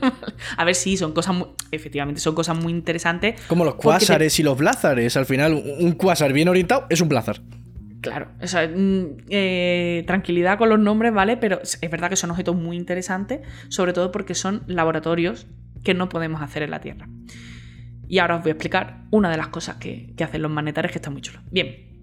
[0.57, 1.48] a ver si son cosas muy.
[1.70, 3.40] Efectivamente, son cosas muy interesantes.
[3.48, 5.16] Como los te- cuásares y los blázares.
[5.16, 7.40] Al final, un cuásar bien orientado es un blázar.
[8.00, 11.37] Claro, o sea, mm, eh, tranquilidad con los nombres, ¿vale?
[11.38, 15.46] Pero es es verdad que son objetos muy interesantes, sobre todo porque son laboratorios
[15.83, 17.09] que no podemos hacer en la Tierra.
[18.07, 20.92] Y ahora os voy a explicar una de las cosas que, que hacen los magnetares
[20.92, 21.40] que está muy chulo.
[21.50, 21.93] Bien,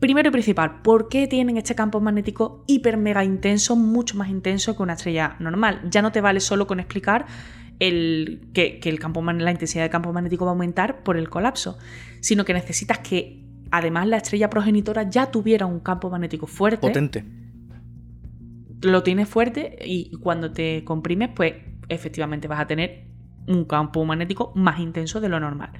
[0.00, 4.76] primero y principal, ¿por qué tienen este campo magnético hiper mega intenso, mucho más intenso
[4.76, 5.80] que una estrella normal?
[5.90, 7.26] Ya no te vale solo con explicar
[7.78, 11.28] el, que, que el campo, la intensidad del campo magnético va a aumentar por el
[11.28, 11.78] colapso,
[12.20, 17.24] sino que necesitas que además la estrella progenitora ya tuviera un campo magnético fuerte Potente.
[18.82, 21.54] lo tienes fuerte y cuando te comprimes, pues
[21.88, 23.06] efectivamente vas a tener
[23.46, 25.72] un campo magnético más intenso de lo normal.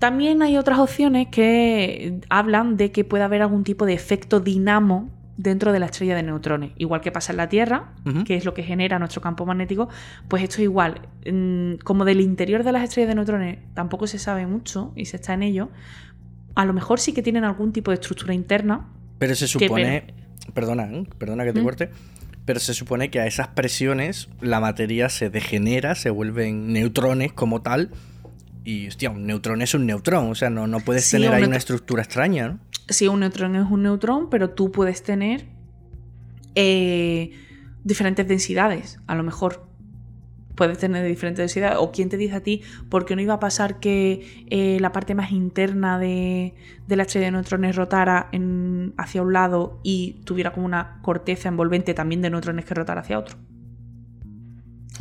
[0.00, 5.10] También hay otras opciones que hablan de que puede haber algún tipo de efecto dinamo
[5.36, 6.72] dentro de la estrella de neutrones.
[6.78, 7.92] Igual que pasa en la Tierra,
[8.24, 9.90] que es lo que genera nuestro campo magnético,
[10.26, 11.02] pues esto es igual.
[11.30, 15.16] Mm, Como del interior de las estrellas de neutrones tampoco se sabe mucho y se
[15.16, 15.68] está en ello,
[16.54, 20.14] a lo mejor sí que tienen algún tipo de estructura interna Pero se que supone.
[20.54, 21.06] Perdona, ¿eh?
[21.18, 21.64] perdona que te ¿Mm?
[21.64, 21.90] corte.
[22.46, 27.60] Pero se supone que a esas presiones la materia se degenera, se vuelven neutrones como
[27.60, 27.90] tal.
[28.64, 30.30] Y, hostia, un neutrón es un neutrón.
[30.30, 32.58] O sea, no, no puedes Sí, tener un ahí una estructura extraña, ¿no?
[32.88, 35.46] Sí, un neutrón es un neutrón, pero tú puedes tener
[36.54, 37.30] eh,
[37.84, 38.98] diferentes densidades.
[39.06, 39.66] A lo mejor
[40.56, 41.78] puedes tener diferentes densidades.
[41.80, 44.92] ¿O quién te dice a ti por qué no iba a pasar que eh, la
[44.92, 46.54] parte más interna de,
[46.86, 51.48] de la estrella de neutrones rotara en- hacia un lado y tuviera como una corteza
[51.48, 53.38] envolvente también de neutrones que rotara hacia otro?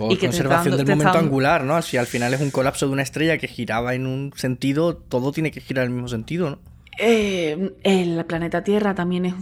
[0.07, 1.81] Por conservación del momento angular, ¿no?
[1.81, 5.31] Si al final es un colapso de una estrella que giraba en un sentido, todo
[5.31, 6.59] tiene que girar en el mismo sentido, ¿no?
[7.01, 9.33] Eh, el planeta Tierra también es,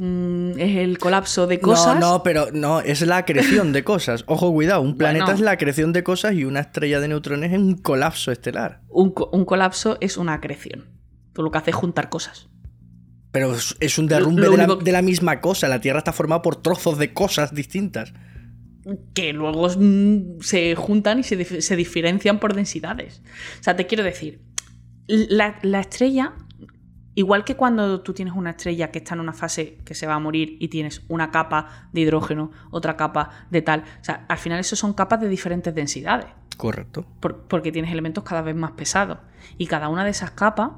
[0.59, 1.99] es, el colapso de cosas.
[1.99, 4.23] No, no, pero no, es la acreción de cosas.
[4.27, 7.57] Ojo, cuidado, un planeta es la acreción de cosas y una estrella de neutrones es
[7.57, 8.81] un colapso estelar.
[8.89, 10.85] Un, colapso es una acreción.
[11.33, 12.47] Tú lo que hace es juntar cosas.
[13.31, 14.47] Pero es un derrumbe
[14.83, 15.67] de la, misma cosa.
[15.67, 18.13] La Tierra está formada por trozos de cosas distintas.
[19.13, 23.21] Que luego mm, se juntan y se, se diferencian por densidades.
[23.59, 24.41] O sea, te quiero decir,
[25.07, 26.33] la, la estrella
[27.17, 30.13] Igual que cuando tú tienes una estrella que está en una fase que se va
[30.13, 33.85] a morir y tienes una capa de hidrógeno, otra capa de tal.
[34.01, 36.27] O sea, al final eso son capas de diferentes densidades.
[36.57, 37.07] Correcto.
[37.19, 39.17] porque tienes elementos cada vez más pesados.
[39.57, 40.73] Y cada una de esas capas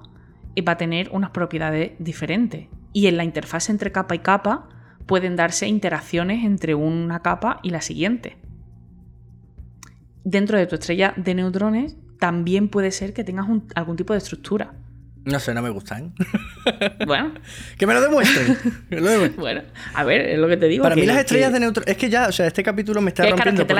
[0.65, 2.67] va a tener unas propiedades diferentes.
[2.93, 4.69] Y en la interfase entre capa y capa
[5.09, 8.37] pueden darse interacciones entre una capa y la siguiente.
[10.23, 14.75] Dentro de tu estrella de neutrones también puede ser que tengas algún tipo de estructura.
[15.25, 16.13] No sé, no me gustan.
[17.07, 17.33] Bueno.
[17.79, 18.55] que me lo demuestren.
[19.37, 19.63] bueno,
[19.95, 20.83] a ver, es lo que te digo.
[20.83, 21.89] Para mí las estrellas de neutrones...
[21.89, 23.73] Es que ya, o sea, este capítulo me está es rompiendo que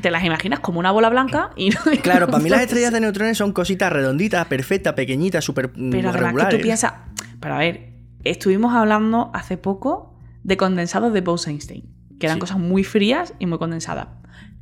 [0.00, 1.70] te, las imaginas como una bola blanca y...
[2.02, 6.12] claro, para mí las estrellas de neutrones son cositas redonditas, perfectas, pequeñitas, súper mm, Pero
[6.12, 6.54] regulares.
[6.54, 6.92] que tú piensas...
[7.40, 7.88] Para ver,
[8.22, 10.15] estuvimos hablando hace poco
[10.46, 11.84] de condensados de Bose-Einstein,
[12.18, 14.08] que eran cosas muy frías y muy condensadas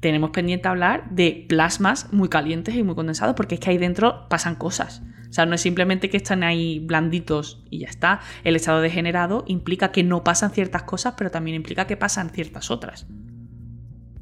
[0.05, 4.29] tenemos pendiente hablar de plasmas muy calientes y muy condensados, porque es que ahí dentro
[4.29, 5.03] pasan cosas.
[5.31, 8.21] O sea, no es simplemente que están ahí blanditos y ya está.
[8.45, 12.71] El estado degenerado implica que no pasan ciertas cosas, pero también implica que pasan ciertas
[12.71, 13.07] otras.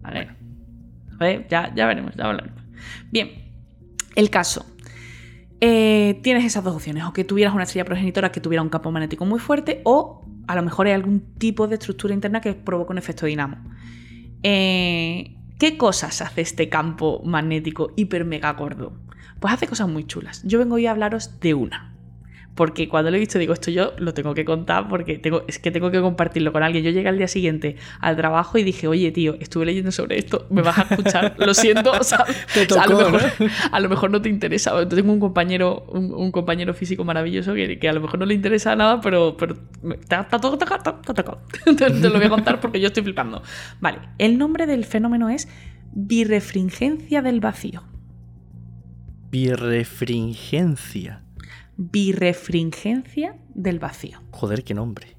[0.02, 0.30] Vale.
[1.18, 2.62] A ver, ya, ya veremos, ya hablaremos.
[3.10, 3.30] Bien,
[4.14, 4.64] el caso.
[5.60, 8.92] Eh, tienes esas dos opciones, o que tuvieras una estrella progenitora que tuviera un campo
[8.92, 12.92] magnético muy fuerte, o a lo mejor hay algún tipo de estructura interna que provoca
[12.92, 13.58] un efecto dinamo.
[14.42, 18.98] Eh, ¿Qué cosas hace este campo magnético hiper mega gordo?
[19.38, 20.42] Pues hace cosas muy chulas.
[20.44, 21.91] Yo vengo hoy a hablaros de una.
[22.54, 25.58] Porque cuando lo he visto digo, esto yo lo tengo que contar porque tengo, es
[25.58, 26.84] que tengo que compartirlo con alguien.
[26.84, 30.46] Yo llegué al día siguiente al trabajo y dije, oye, tío, estuve leyendo sobre esto,
[30.50, 32.26] me vas a escuchar, lo siento, o sea,
[32.78, 34.20] a, lo mejor, ¿no?
[34.20, 34.86] te interesa.
[34.88, 39.00] Tengo un compañero, un, compañero físico maravilloso que, a lo mejor no le interesa nada,
[39.00, 39.56] pero, pero
[39.98, 43.42] está, todo tocado, te, te lo voy a contar porque yo estoy flipando.
[43.80, 45.48] Vale, el nombre del fenómeno es
[45.94, 47.82] birefringencia del vacío.
[49.30, 51.22] Birefringencia
[51.76, 54.20] birefringencia del vacío.
[54.30, 55.16] Joder, qué nombre.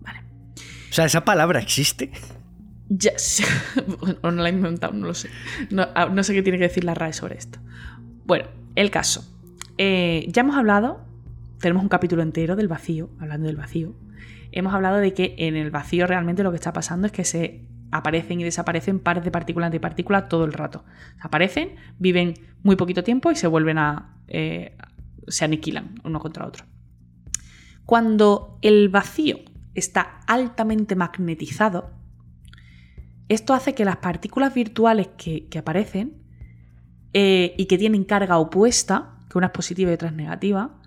[0.00, 0.20] Vale.
[0.90, 2.10] O sea, ¿esa palabra existe?
[2.88, 3.12] Ya
[4.22, 5.30] o no la he inventado, no lo sé.
[5.94, 7.58] Ah, no, sé qué tiene que decir la RAE sobre esto.
[8.26, 9.24] Bueno, el caso.
[9.78, 11.04] Eh, ya hemos hablado,
[11.58, 13.94] tenemos un capítulo entero del vacío, hablando del vacío.
[14.50, 17.64] Hemos hablado de que en el vacío realmente lo que está pasando es que se
[17.90, 20.84] aparecen y desaparecen pares de partículas antipartículas todo el rato.
[21.20, 24.76] Aparecen, viven muy poquito tiempo y se vuelven a, eh,
[25.28, 26.64] se aniquilan uno contra otro.
[27.84, 29.38] Cuando el vacío
[29.74, 31.90] está altamente magnetizado,
[33.28, 36.22] esto hace que las partículas virtuales que, aparecen
[37.12, 40.78] eh, y que tienen carga opuesta, que una es positiva y otra es negativa,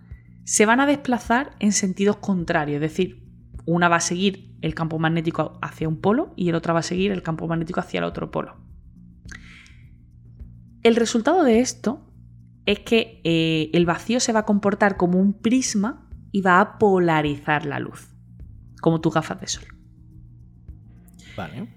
[0.43, 3.23] se van a desplazar en sentidos contrarios, es decir,
[3.65, 6.83] una va a seguir el campo magnético hacia un polo y el otra va a
[6.83, 8.55] seguir el campo magnético hacia el otro polo.
[10.83, 11.99] El resultado de esto
[12.65, 16.77] es que eh, el vacío se va a comportar como un prisma y va a
[16.77, 18.13] polarizar la luz,
[18.81, 19.63] como tus gafas de sol.
[21.37, 21.69] Vale.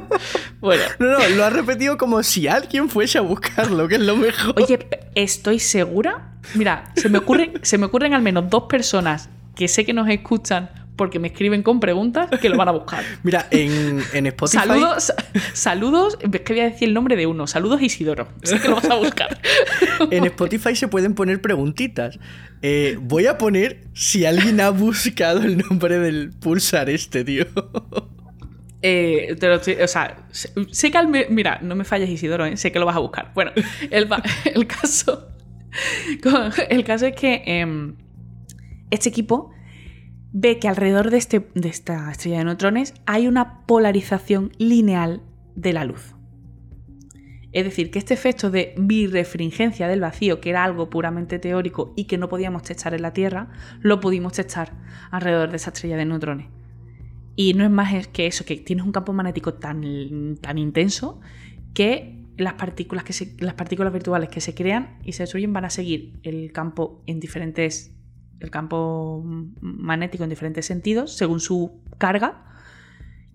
[0.59, 0.83] Bueno.
[0.99, 4.55] No, no, lo has repetido como si alguien fuese a buscarlo, que es lo mejor.
[4.57, 4.79] Oye,
[5.15, 6.33] estoy segura.
[6.55, 10.09] Mira, se me ocurren, se me ocurren al menos dos personas que sé que nos
[10.09, 13.03] escuchan porque me escriben con preguntas que lo van a buscar.
[13.23, 14.67] Mira, en, en Spotify.
[14.67, 15.13] Saludos,
[15.53, 17.47] saludos, es que voy a decir el nombre de uno.
[17.47, 18.27] Saludos Isidoro.
[18.43, 19.39] Sé que lo vas a buscar.
[20.11, 22.19] en Spotify se pueden poner preguntitas.
[22.61, 27.45] Eh, voy a poner si alguien ha buscado el nombre del pulsar este, tío.
[28.83, 32.57] Eh, te lo o sea, sé, que al mira, no me falles Isidoro, ¿eh?
[32.57, 33.31] sé que lo vas a buscar.
[33.33, 33.51] Bueno,
[33.89, 34.07] el,
[34.45, 35.29] el caso,
[36.69, 37.95] el caso es que em,
[38.91, 39.51] este equipo
[40.39, 45.23] ve que alrededor de, este, de esta estrella de neutrones hay una polarización lineal
[45.55, 46.13] de la luz.
[47.53, 52.03] Es decir, que este efecto de birefringencia del vacío, que era algo puramente teórico y
[52.03, 53.49] que no podíamos testar en la Tierra,
[53.81, 54.73] lo pudimos testar
[55.09, 56.47] alrededor de esa estrella de neutrones.
[57.35, 61.19] Y no es más que eso, que tienes un campo magnético tan, tan intenso
[61.73, 65.71] que las partículas, que las partículas virtuales que se crean y se destruyen van a
[65.71, 67.96] seguir el campo en diferentes
[68.39, 69.23] el campo
[69.61, 72.43] magnético en diferentes sentidos según su carga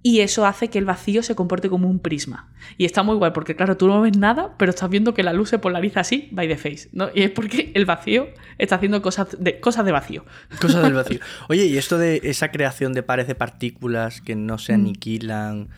[0.04, 2.52] y eso hace que el vacío se comporte como un prisma.
[2.76, 5.32] Y está muy guay porque, claro, tú no ves nada, pero estás viendo que la
[5.32, 6.88] luz se polariza así, by the face.
[6.92, 7.10] ¿no?
[7.14, 8.26] Y es porque el vacío
[8.58, 10.24] está haciendo cosas de, cosas de vacío.
[10.60, 11.20] Cosas del vacío.
[11.48, 14.80] Oye, y esto de esa creación de pares de partículas que no se mm.
[14.80, 15.68] aniquilan,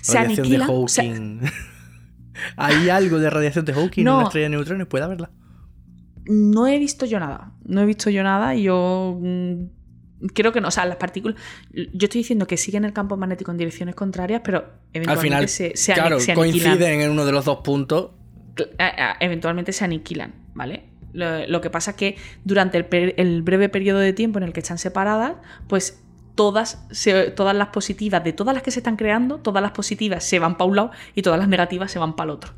[0.00, 1.40] se radiación de Hawking.
[2.56, 4.86] ¿Hay algo de radiación de Hawking en una estrella de neutrones?
[4.86, 5.30] ¿Puede haberla?
[6.28, 7.52] No he visto yo nada.
[7.64, 9.64] No he visto yo nada y yo mm,
[10.34, 10.68] creo que no.
[10.68, 11.40] O sea, las partículas.
[11.72, 15.74] Yo estoy diciendo que siguen el campo magnético en direcciones contrarias, pero eventualmente Al final,
[15.76, 18.10] se, claro, coinciden en uno de los dos puntos.
[19.20, 20.84] Eventualmente se aniquilan, ¿vale?
[21.12, 24.78] Lo, que pasa es que durante el, breve periodo de tiempo en el que están
[24.78, 26.02] separadas, pues
[26.34, 26.86] todas,
[27.34, 30.58] todas las positivas, de todas las que se están creando, todas las positivas se van
[30.58, 32.52] para un lado y todas las negativas se van para el otro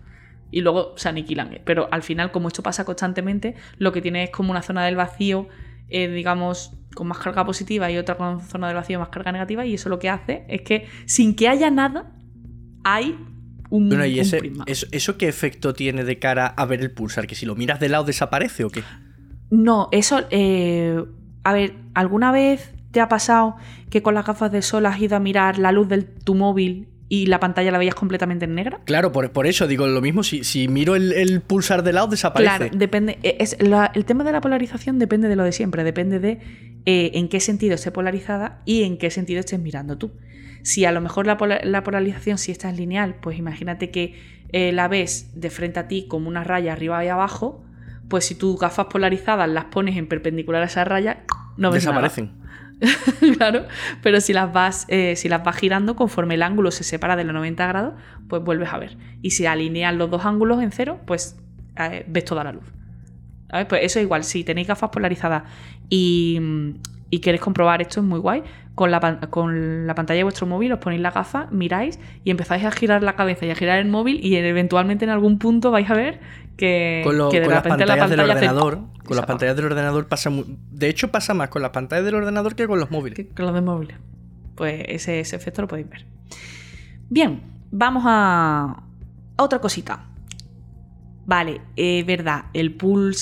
[0.51, 1.61] y luego se aniquilan.
[1.64, 4.96] Pero al final, como esto pasa constantemente, lo que tiene es como una zona del
[4.96, 5.48] vacío,
[5.88, 9.64] eh, digamos, con más carga positiva y otra con zona del vacío más carga negativa,
[9.64, 12.12] y eso lo que hace es que sin que haya nada,
[12.84, 13.18] hay
[13.70, 17.28] un, bueno, ¿y ese, eso, qué efecto tiene de cara a ver el pulsar?
[17.28, 18.82] ¿Que si lo miras de lado desaparece o qué?
[19.51, 20.22] No, eso.
[20.30, 21.05] Eh,
[21.44, 23.57] a ver, ¿alguna vez te ha pasado
[23.88, 26.88] que con las gafas de sol has ido a mirar la luz de tu móvil
[27.12, 28.80] y la pantalla la veías completamente en negra.
[28.84, 32.56] Claro, por, por eso digo lo mismo, si, si miro el, pulsar de lado desaparece.
[32.56, 33.18] Claro, depende.
[33.24, 36.38] E, es, el tema de la polarización depende de lo de siempre, depende de
[36.86, 40.12] eh, en qué sentido esté polarizada y en qué sentido estés mirando tú.
[40.62, 41.36] Si a lo mejor la,
[41.82, 44.14] polarización si está en lineal, pues imagínate que
[44.52, 47.64] eh, la ves de frente a ti como una raya arriba y abajo,
[48.08, 51.24] pues si tus gafas polarizadas las pones en perpendicular a esa raya,
[51.56, 52.30] no ves Desaparecen.
[53.37, 53.66] claro,
[54.03, 57.24] pero si las, vas, eh, si las vas girando conforme el ángulo se separa de
[57.24, 57.95] los 90 grados,
[58.28, 58.97] pues vuelves a ver.
[59.22, 61.37] Y si alineas los dos ángulos en cero, pues
[61.76, 62.64] eh, ves toda la luz.
[63.68, 65.43] Pues eso es igual, si tenéis gafas polarizadas
[65.89, 66.39] y,
[67.11, 68.45] y queréis comprobar esto, es muy guay.
[68.74, 72.64] Con la, con la pantalla de vuestro móvil os ponéis la gafa, miráis y empezáis
[72.64, 75.90] a girar la cabeza y a girar el móvil y eventualmente en algún punto vais
[75.90, 76.20] a ver
[76.56, 81.10] que, con, de las pantallas del ordenador, con las pantallas del ordenador pasa de hecho
[81.10, 83.26] pasa más con las pantallas del ordenador que con los móviles.
[83.34, 83.96] con los de móviles.
[84.54, 86.06] Pues ese, efecto lo podéis ver.
[87.08, 88.82] Bien, vamos a,
[89.36, 90.04] otra cosita.
[91.24, 92.76] Vale, es verdad, el,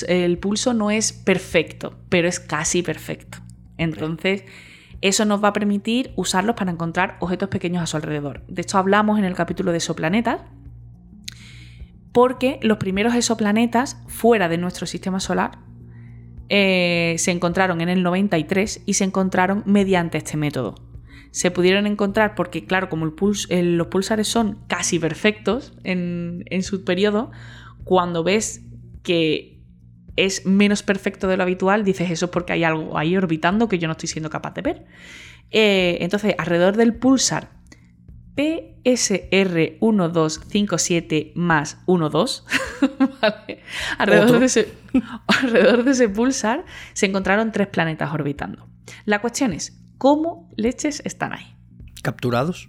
[0.08, 3.38] el pulso no es perfecto, pero es casi perfecto.
[3.76, 4.42] Entonces,
[5.00, 8.42] eso nos va a permitir usarlos para encontrar objetos pequeños a su alrededor.
[8.48, 10.40] De hecho, hablamos en el capítulo de exoplanetas,
[12.12, 15.58] porque los primeros exoplanetas fuera de nuestro sistema solar
[16.48, 20.74] eh, se encontraron en el 93 y se encontraron mediante este método.
[21.30, 27.30] Se pudieron encontrar porque, claro, como los pulsares son casi perfectos en su periodo,
[27.84, 28.62] cuando ves
[29.02, 29.57] que
[30.24, 33.88] es menos perfecto de lo habitual, dices eso porque hay algo ahí orbitando que yo
[33.88, 34.86] no estoy siendo capaz de ver.
[35.50, 37.50] Eh, entonces, alrededor del pulsar
[38.36, 42.42] PSR1257 más 12,
[43.98, 44.72] alrededor, de ese,
[45.26, 48.68] alrededor de ese pulsar se encontraron tres planetas orbitando.
[49.04, 51.54] La cuestión es, ¿cómo leches están ahí?
[52.02, 52.68] ¿Capturados?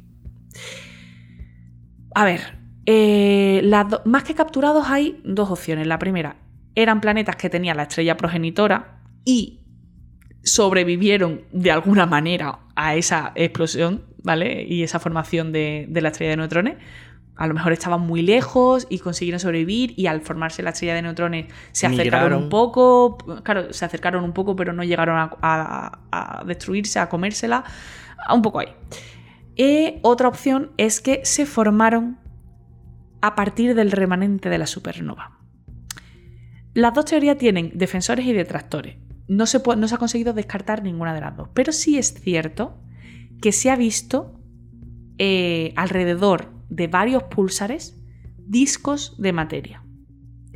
[2.16, 3.62] A ver, eh,
[4.06, 5.86] más que capturados hay dos opciones.
[5.86, 6.38] La primera,
[6.82, 9.60] eran planetas que tenían la estrella progenitora y
[10.44, 14.64] sobrevivieron de alguna manera a esa explosión, ¿vale?
[14.64, 16.78] Y esa formación de, la estrella de neutrones.
[17.36, 21.02] A lo mejor estaban muy lejos y consiguieron sobrevivir y al formarse la estrella de
[21.02, 27.00] neutrones se acercaron un poco, claro, se acercaron un poco pero no llegaron a, destruirse,
[27.00, 27.64] a comérsela,
[28.34, 28.68] Un poco ahí.
[29.56, 32.18] Y otra opción es que se formaron
[33.22, 35.39] a partir del remanente de la supernova.
[36.74, 38.98] Las dos teorías tienen defensores y detractores.
[39.28, 41.50] No se, no se ha conseguido descartar ninguna de las dos.
[41.54, 42.82] Pero sí es cierto
[43.42, 44.40] que se ha visto
[45.18, 47.96] eh, alrededor de varios púlsares
[48.38, 49.84] discos de materia.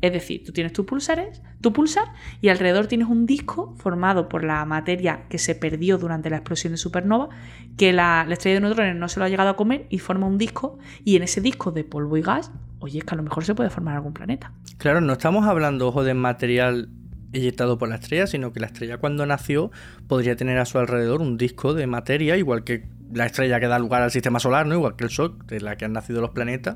[0.04, 4.44] Es decir, tú tienes tus pulsares, tu pulsar y alrededor tienes un disco formado por
[4.44, 7.30] la materia que se perdió durante la explosión de supernova,
[7.78, 10.38] que la, estrella de neutrones no se lo ha llegado a comer y forma un
[10.38, 13.46] disco y en ese disco de polvo y gas, oye, es que a lo mejor
[13.46, 14.52] se puede formar algún planeta.
[14.78, 16.90] Claro, no estamos hablando, ojo, de material
[17.32, 19.72] eyectado por la estrella, sino que la estrella cuando nació
[20.10, 23.80] podría tener a su alrededor un disco de materia, igual que la estrella que da
[23.80, 24.76] lugar al sistema solar, ¿no?
[24.76, 26.76] Igual que el Sol, de la que han nacido los planetas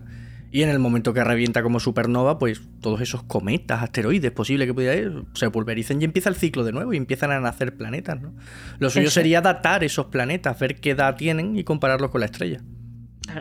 [0.58, 4.74] y en el momento que revienta como supernova, pues todos esos cometas, asteroides, posible que
[4.74, 8.20] pudiera ir, se pulvericen y empieza el ciclo de nuevo y empiezan a nacer planetas,
[8.20, 8.34] ¿no?
[8.80, 12.64] Lo suyo sería datar esos planetas, ver qué edad tienen y compararlos con la estrella.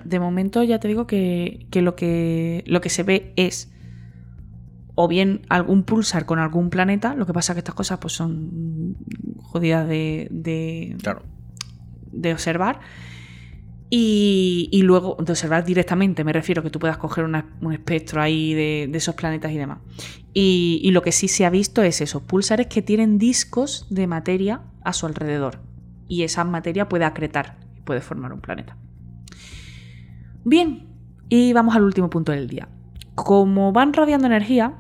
[0.05, 3.73] De momento ya te digo que, lo, que lo que se ve es
[4.95, 8.13] o bien algún pulsar con algún planeta, lo que pasa es que estas cosas pues
[8.13, 8.95] son
[9.39, 11.23] jodidas de, de, claro.
[12.13, 12.81] de observar
[13.89, 18.91] y, luego de observar directamente, me refiero que tú puedas coger un espectro ahí de,
[18.93, 19.79] esos planetas y demás.
[20.35, 24.63] Y, lo que sí se ha visto es esos pulsares que tienen discos de materia
[24.83, 25.61] a su alrededor.
[26.09, 28.77] Y esa materia puede acretar y puede formar un planeta.
[30.45, 30.89] Bien,
[31.29, 32.69] y vamos al último punto del día.
[33.15, 34.75] Como van radiando energía,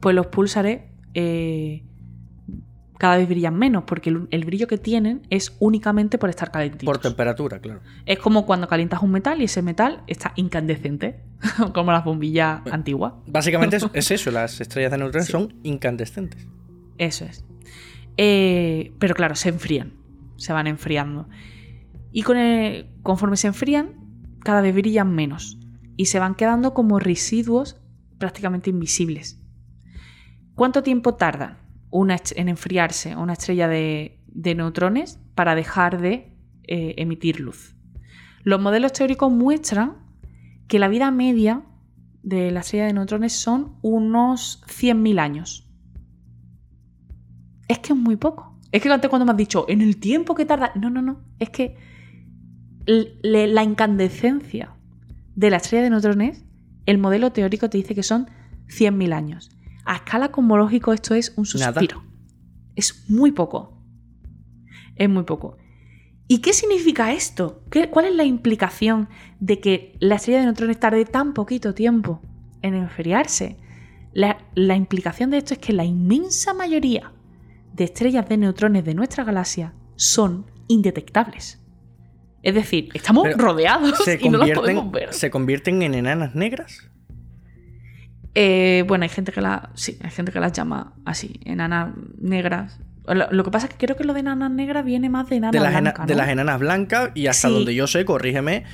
[0.00, 0.82] pues los pulsares
[1.14, 1.84] eh,
[3.02, 6.86] cada vez brillan menos, porque el, brillo que tienen es únicamente por estar calentitos.
[6.86, 7.80] Por temperatura, claro.
[8.06, 11.18] Es como cuando calientas un metal y ese metal está incandescente,
[11.74, 13.14] como las bombillas antiguas.
[13.26, 16.46] Básicamente es, eso, las estrellas de neutrones son incandescentes.
[16.96, 17.44] Eso es.
[18.18, 19.94] Eh, pero claro, se enfrían,
[20.36, 21.28] se van enfriando.
[22.12, 22.36] Y con
[23.02, 23.96] conforme se enfrían,
[24.44, 25.58] cada vez brillan menos.
[25.96, 27.80] Y se van quedando como residuos
[28.18, 29.40] prácticamente invisibles.
[30.54, 31.61] ¿Cuánto tiempo tardan?
[31.92, 36.32] En enfriarse una estrella de, neutrones para dejar de
[36.64, 37.76] eh, emitir luz.
[38.44, 39.98] Los modelos teóricos muestran
[40.68, 41.62] que la vida media
[42.22, 45.68] de la estrella de neutrones son unos 100.000 años.
[47.68, 48.58] Es que es muy poco.
[48.72, 50.72] Es que antes cuando me has dicho, en el tiempo que tarda...
[50.74, 51.20] No, no, no.
[51.38, 51.76] Es que
[52.86, 54.74] la incandescencia
[55.36, 56.44] de la estrella de neutrones,
[56.86, 58.26] el modelo teórico te dice que son
[58.68, 59.50] 100.000 años.
[59.92, 62.02] A escala cosmológica esto es un suspiro.
[62.74, 63.78] Es muy poco.
[64.96, 65.58] Es muy poco.
[66.28, 67.62] ¿Y qué significa esto?
[67.90, 72.22] ¿Cuál es la implicación de que la estrella de neutrones tarde tan poquito tiempo
[72.62, 73.58] en enfriarse?
[74.14, 77.12] La, la, implicación de esto es que la inmensa mayoría
[77.74, 81.60] de estrellas de neutrones de nuestra galaxia son indetectables.
[82.42, 85.12] Es decir, estamos rodeados y no las podemos ver.
[85.12, 86.90] ¿Se convierten en enanas negras?
[88.34, 89.70] Eh, bueno, hay gente que la.
[89.74, 92.78] Sí, hay gente que las llama así, enanas negras.
[93.06, 95.52] Lo, que pasa es que creo que lo de enanas negras viene más de enanas
[95.52, 96.06] de las blancas.
[96.06, 98.64] De las enanas blancas y hasta donde yo sé, corrígeme,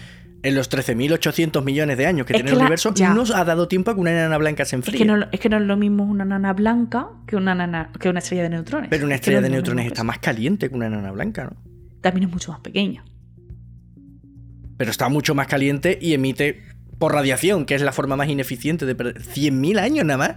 [0.43, 3.91] en los 13.800 millones de años que tiene el universo, no nos ha dado tiempo
[3.91, 4.97] a que una enana blanca se enfríe.
[4.97, 8.09] Es que, no, es que no es lo mismo una enana blanca que una, que
[8.09, 8.91] una estrella de neutrones.
[8.91, 11.57] Pero una estrella de neutrones está más caliente que una enana blanca, ¿no?
[12.01, 13.05] También es mucho más pequeña.
[14.77, 16.63] Pero está mucho más caliente y emite
[16.99, 19.23] por radiación, que es la forma más ineficiente de perder.
[19.23, 20.37] ¿100.000 años nada más?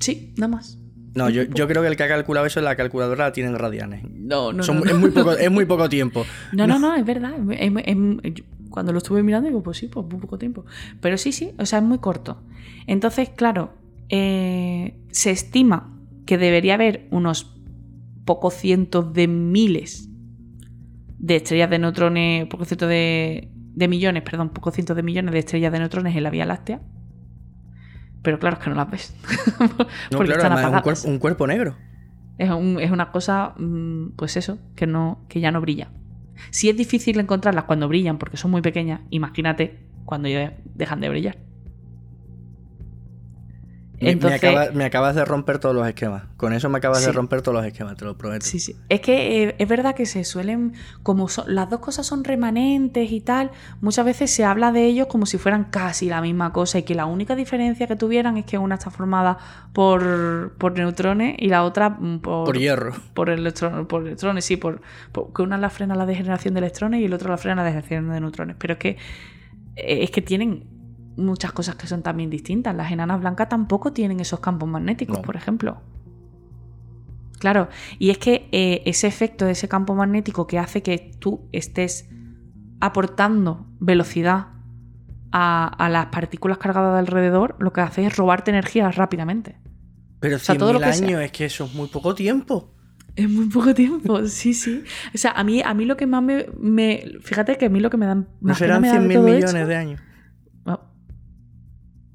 [0.00, 0.78] Sí, nada más.
[1.14, 4.04] No, yo, creo que el que ha calculado eso en la calculadora la tienen radianes.
[4.10, 6.24] No, no, no, Es, muy poco, es muy poco tiempo.
[6.52, 7.32] No, no, no, es verdad.
[8.70, 10.64] cuando lo estuve mirando digo, pues sí, pues muy poco tiempo.
[11.00, 12.42] Pero sí, sí, o sea, es muy corto.
[12.86, 13.74] Entonces, claro,
[14.08, 17.56] eh, se estima que debería haber unos
[18.24, 20.08] pocos cientos de miles
[21.18, 25.38] de estrellas de neutrones, pocos cientos de, de millones, perdón, pocos cientos de millones de
[25.38, 26.80] estrellas de neutrones en la Vía Láctea.
[28.22, 29.16] Pero claro, es que no las ves.
[30.10, 31.04] Porque están apagadas.
[31.04, 31.76] Un, cuerpo, negro.
[32.38, 35.90] Es, una cosa, mm, pues eso, que, no, que ya no brilla.
[36.50, 41.08] Si es difícil encontrarlas cuando brillan porque son muy pequeñas, imagínate cuando ya dejan de
[41.08, 41.38] brillar.
[44.00, 46.24] Me, acabas de romper todos los esquemas.
[46.38, 48.46] Con eso me acabas de romper todos los esquemas, te lo prometo.
[48.46, 48.76] Sí, sí.
[48.88, 50.72] Es que eh, es verdad que se suelen,
[51.02, 53.50] como las dos cosas son remanentes y tal,
[53.82, 56.94] muchas veces se habla de ellos como si fueran casi la misma cosa y que
[56.94, 59.36] la única diferencia que tuvieran es que una está formada
[59.74, 62.94] por, por neutrones y la otra mm, por, por hierro.
[63.12, 64.80] Por, electron, por electrones, sí, por,
[65.34, 68.10] que una la frena la degeneración de electrones y el otro la frena la degeneración
[68.10, 68.56] de neutrones.
[68.58, 68.88] Pero es que,
[69.76, 70.79] eh, es que tienen
[71.20, 72.74] muchas cosas que son también distintas.
[72.74, 75.80] Las enanas blancas tampoco tienen esos campos magnéticos, por ejemplo.
[77.38, 77.68] Claro,
[77.98, 82.06] y es que eh, ese efecto de ese campo magnético que hace que tú estés
[82.80, 84.48] aportando velocidad
[85.32, 89.56] a, las partículas cargadas de alrededor, lo que hace es robarte energía rápidamente.
[90.18, 92.74] Pero o todo lo que años es que eso es muy poco tiempo.
[93.16, 94.84] Es muy poco tiempo, sí, sí.
[95.14, 97.90] O sea, a mí, a mí lo que más me, Fíjate que a mí lo
[97.90, 98.28] que me dan.
[98.40, 100.00] No serán 100 mil millones de años.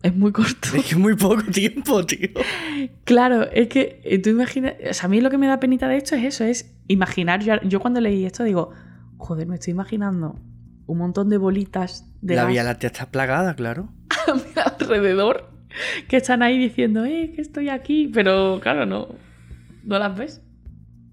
[0.05, 0.69] Es muy corto.
[0.75, 2.29] Es que es muy poco tiempo, tío.
[3.05, 4.75] Claro, es que eh, tú imaginas.
[4.87, 7.41] O sea, a mí lo que me da penita de esto es eso: es imaginar.
[7.63, 8.71] Yo, cuando leí esto digo,
[9.17, 10.39] joder, me estoy imaginando
[10.85, 12.35] un montón de bolitas de.
[12.35, 13.91] La Vía Láctea está plagada, claro.
[14.27, 15.49] a mi alrededor.
[16.07, 18.11] Que están ahí diciendo, eh, que estoy aquí.
[18.13, 19.07] Pero claro, no.
[19.83, 20.41] No las ves.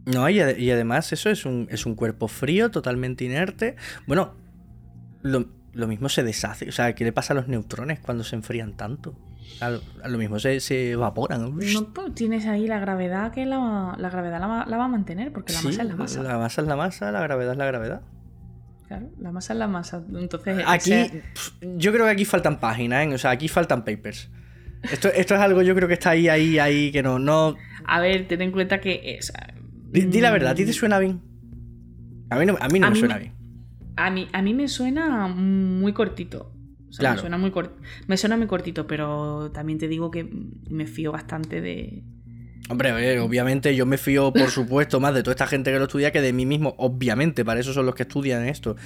[0.04, 3.76] No, y, además eso es un, es un cuerpo frío, totalmente inerte.
[4.06, 4.34] Bueno,
[5.22, 6.68] lo, mismo se deshace.
[6.68, 9.14] O sea, ¿qué le pasa a los neutrones cuando se enfrían tanto?
[9.60, 9.70] A
[10.08, 11.56] lo, mismo se, evaporan.
[11.56, 15.62] No, pues tienes ahí la gravedad que la, gravedad la, va a mantener, porque la
[15.62, 16.22] masa es la masa.
[16.22, 18.02] La masa es la masa, la gravedad es la gravedad.
[18.88, 20.02] Claro, la masa es la masa.
[20.14, 20.94] Entonces, aquí,
[21.76, 23.14] yo creo que aquí faltan páginas, ¿eh?
[23.14, 24.30] o sea, aquí faltan papers.
[24.90, 27.54] Esto, esto es algo, yo creo que está ahí, ahí, ahí, que no, no.
[27.86, 29.20] A ver, ten en cuenta que.
[29.92, 31.20] Di, la verdad, ¿a ti te suena bien?
[32.30, 33.41] A mí no, a mí no me suena bien.
[33.96, 36.52] A mí, a mí me suena muy cortito.
[37.00, 37.52] me, suena muy
[38.06, 40.28] me suena muy cortito, pero también te digo que
[40.68, 42.04] me fío bastante de,
[42.68, 46.10] Hombre, obviamente yo me fío, por supuesto, más de toda esta gente que lo estudia
[46.12, 48.76] que de mí mismo, obviamente, para eso son los que estudian esto.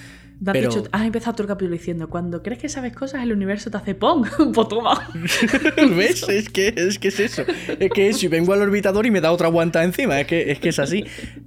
[0.45, 0.71] Pero...
[0.93, 4.23] has empezado tu capítulo diciendo, cuando crees que sabes cosas, el universo te hace ¡pum!
[4.55, 5.09] pues toma.
[5.97, 6.29] ¿Ves?
[6.29, 7.45] Es que, es que es eso.
[7.79, 10.59] Es que si vengo al orbitador y me da otra guanta encima, es que es,
[10.59, 11.05] que es así.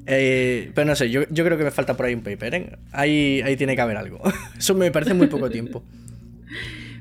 [0.07, 2.77] Eh, pero no sé, yo, creo que me falta por ahí un paper, ¿eh?
[2.91, 4.21] Ahí, ahí tiene que haber algo.
[4.57, 5.83] Eso me parece muy poco tiempo.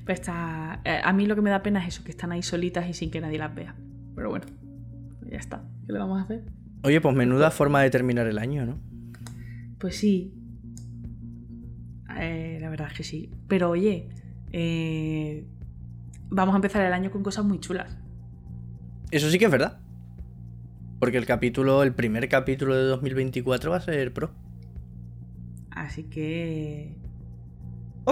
[0.04, 0.80] Pues está...
[0.84, 2.92] Eh, a mí lo que me da pena es eso, que están ahí solitas y
[2.92, 3.74] sin que nadie las vea.
[4.14, 4.67] Pero bueno
[5.30, 5.64] ya está.
[5.86, 6.44] ¿Qué le vamos a hacer?
[6.82, 8.78] Oye, pues menuda forma de terminar el año, ¿no?
[9.78, 10.34] Pues sí.
[12.18, 13.30] Eh, la verdad es que sí.
[13.48, 14.08] Pero oye,
[14.52, 15.46] eh,
[16.30, 17.98] vamos a empezar el año con cosas muy chulas.
[19.10, 19.80] Eso sí que es verdad.
[20.98, 24.30] Porque el capítulo, el primer capítulo de 2024 va a ser pro.
[25.70, 26.96] Así que.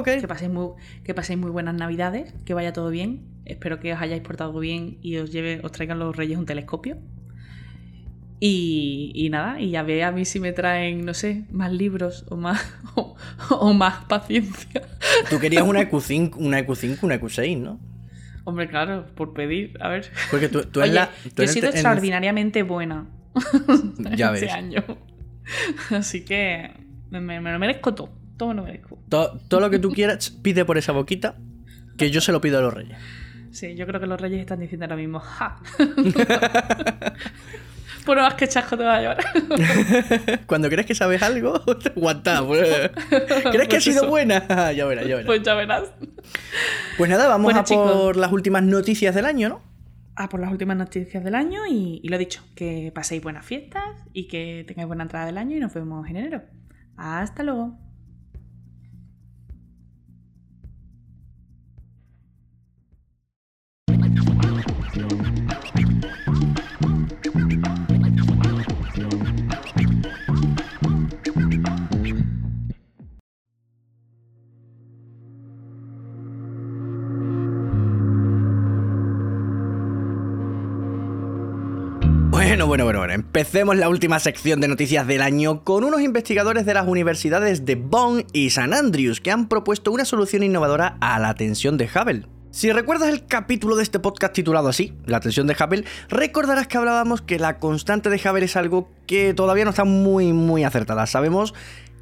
[0.02, 0.70] Que paséis muy,
[1.04, 4.98] que paséis muy buenas navidades, que vaya todo bien Espero que os hayáis portado bien
[5.02, 6.98] y os lleve, os traigan los reyes un telescopio.
[8.38, 12.36] Y, nada, y ya ve a mí si me traen, no sé, más libros o
[12.36, 12.60] más,
[13.50, 14.82] o, más paciencia.
[15.30, 17.80] Tú querías una EQ5, una EQ5, una EQ6, ¿no?
[18.44, 20.10] Hombre, claro, por pedir, a ver.
[20.30, 21.10] Porque tú, tú la.
[21.36, 23.06] yo he sido extraordinariamente buena.
[24.16, 24.52] Ya ves.
[24.52, 24.82] año.
[25.90, 26.72] Así que
[27.10, 28.10] me, lo merezco todo.
[28.36, 28.98] Todo me lo merezco.
[29.08, 31.36] Todo, todo lo que tú quieras, pide por esa boquita,
[31.96, 32.98] que yo se lo pido a los reyes.
[33.56, 35.60] Sí, yo creo que los reyes están diciendo ahora mismo, ¡ja!
[38.04, 39.24] Por más que chasco te va a llevar.
[40.46, 41.60] Cuando crees que sabes algo,
[41.96, 42.46] aguanta.
[42.46, 42.90] Pues.
[43.50, 44.72] ¿Crees que ha sido buena?
[44.72, 45.26] ya verás, ya verás.
[45.26, 45.90] Pues ya verás.
[46.96, 49.62] Pues nada, vamos a por las últimas noticias del año, ¿no?
[50.14, 53.82] A por las últimas noticias del año y, y lo dicho, que paséis buenas fiestas
[54.12, 56.42] y que tengáis buena entrada del año y nos vemos en enero.
[56.96, 57.76] Hasta luego.
[82.30, 86.64] Bueno, bueno, bueno, bueno, empecemos la última sección de noticias del año con unos investigadores
[86.64, 91.18] de las universidades de Bonn y San Andrews que han propuesto una solución innovadora a
[91.18, 92.35] la tensión de Hubble.
[92.56, 96.78] Si recuerdas el capítulo de este podcast titulado así, La tensión de Hubble, recordarás que
[96.78, 101.06] hablábamos que la constante de Hubble es algo que todavía no está muy, muy acertada.
[101.06, 101.52] Sabemos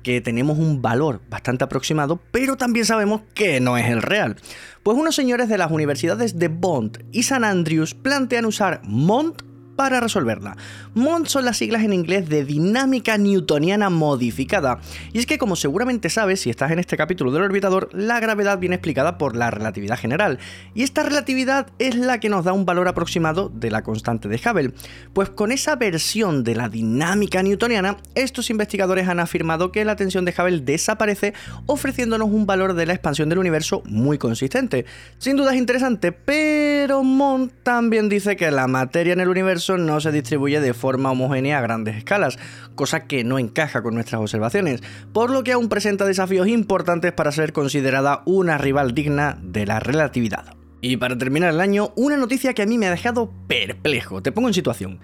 [0.04, 4.36] que tenemos un valor bastante aproximado, pero también sabemos que no es el real.
[4.84, 9.42] Pues unos señores de las universidades de Bonn y San Andrews plantean usar MONT
[9.76, 10.56] para resolverla.
[10.94, 14.78] MOND son las siglas en inglés de dinámica newtoniana modificada.
[15.12, 18.58] Y es que como seguramente sabes, si estás en este capítulo del orbitador, la gravedad
[18.58, 20.38] viene explicada por la relatividad general.
[20.74, 24.36] Y esta relatividad es la que nos da un valor aproximado de la constante de
[24.36, 24.74] Hubble.
[25.12, 30.24] Pues con esa versión de la dinámica newtoniana, estos investigadores han afirmado que la tensión
[30.24, 31.34] de Hubble desaparece
[31.66, 34.84] ofreciéndonos un valor de la expansión del universo muy consistente.
[35.18, 40.00] Sin duda es interesante, pero MOND también dice que la materia en el universo no
[40.00, 42.38] se distribuye de forma homogénea a grandes escalas,
[42.74, 47.32] cosa que no encaja con nuestras observaciones, por lo que aún presenta desafíos importantes para
[47.32, 50.54] ser considerada una rival digna de la relatividad.
[50.80, 54.22] Y para terminar el año, una noticia que a mí me ha dejado perplejo.
[54.22, 55.00] Te pongo en situación.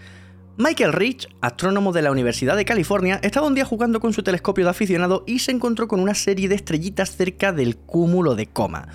[0.59, 4.65] Michael Rich, astrónomo de la Universidad de California, estaba un día jugando con su telescopio
[4.65, 8.89] de aficionado y se encontró con una serie de estrellitas cerca del cúmulo de coma.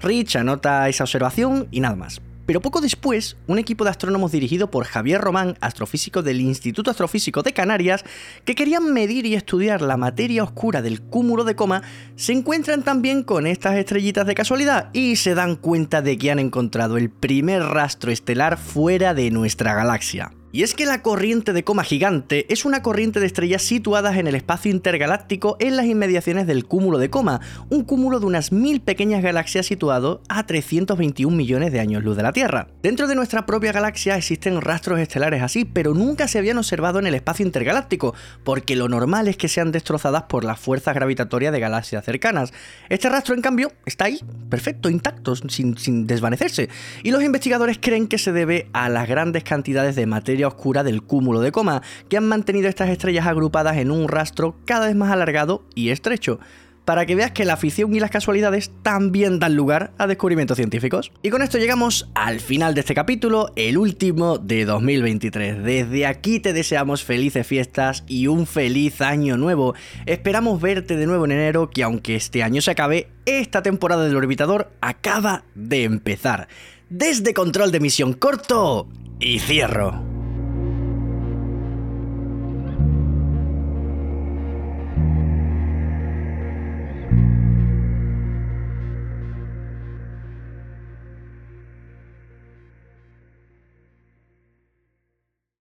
[0.00, 2.20] Rich anota esa observación y nada más.
[2.46, 7.42] Pero poco después, un equipo de astrónomos dirigido por Javier Román, astrofísico del Instituto Astrofísico
[7.42, 8.04] de Canarias,
[8.44, 11.82] que querían medir y estudiar la materia oscura del cúmulo de coma,
[12.16, 16.38] se encuentran también con estas estrellitas de casualidad y se dan cuenta de que han
[16.38, 20.32] encontrado el primer rastro estelar fuera de nuestra galaxia.
[20.54, 24.26] Y es que la corriente de coma gigante es una corriente de estrellas situadas en
[24.26, 27.40] el espacio intergaláctico en las inmediaciones del cúmulo de coma,
[27.70, 32.22] un cúmulo de unas mil pequeñas galaxias situado a 321 millones de años luz de
[32.22, 32.68] la Tierra.
[32.82, 37.06] Dentro de nuestra propia galaxia existen rastros estelares así, pero nunca se habían observado en
[37.06, 41.60] el espacio intergaláctico, porque lo normal es que sean destrozadas por las fuerzas gravitatorias de
[41.60, 42.52] galaxias cercanas.
[42.90, 46.68] Este rastro, en cambio, está ahí, perfecto, intacto, sin, sin desvanecerse,
[47.02, 51.02] y los investigadores creen que se debe a las grandes cantidades de materia oscura del
[51.02, 55.10] cúmulo de coma, que han mantenido estas estrellas agrupadas en un rastro cada vez más
[55.10, 56.38] alargado y estrecho
[56.84, 61.12] para que veas que la afición y las casualidades también dan lugar a descubrimientos científicos.
[61.22, 65.62] Y con esto llegamos al final de este capítulo, el último de 2023.
[65.62, 69.74] Desde aquí te deseamos felices fiestas y un feliz año nuevo.
[70.06, 74.16] Esperamos verte de nuevo en enero, que aunque este año se acabe, esta temporada del
[74.16, 76.48] orbitador acaba de empezar.
[76.88, 78.88] Desde control de misión corto
[79.18, 80.11] y cierro.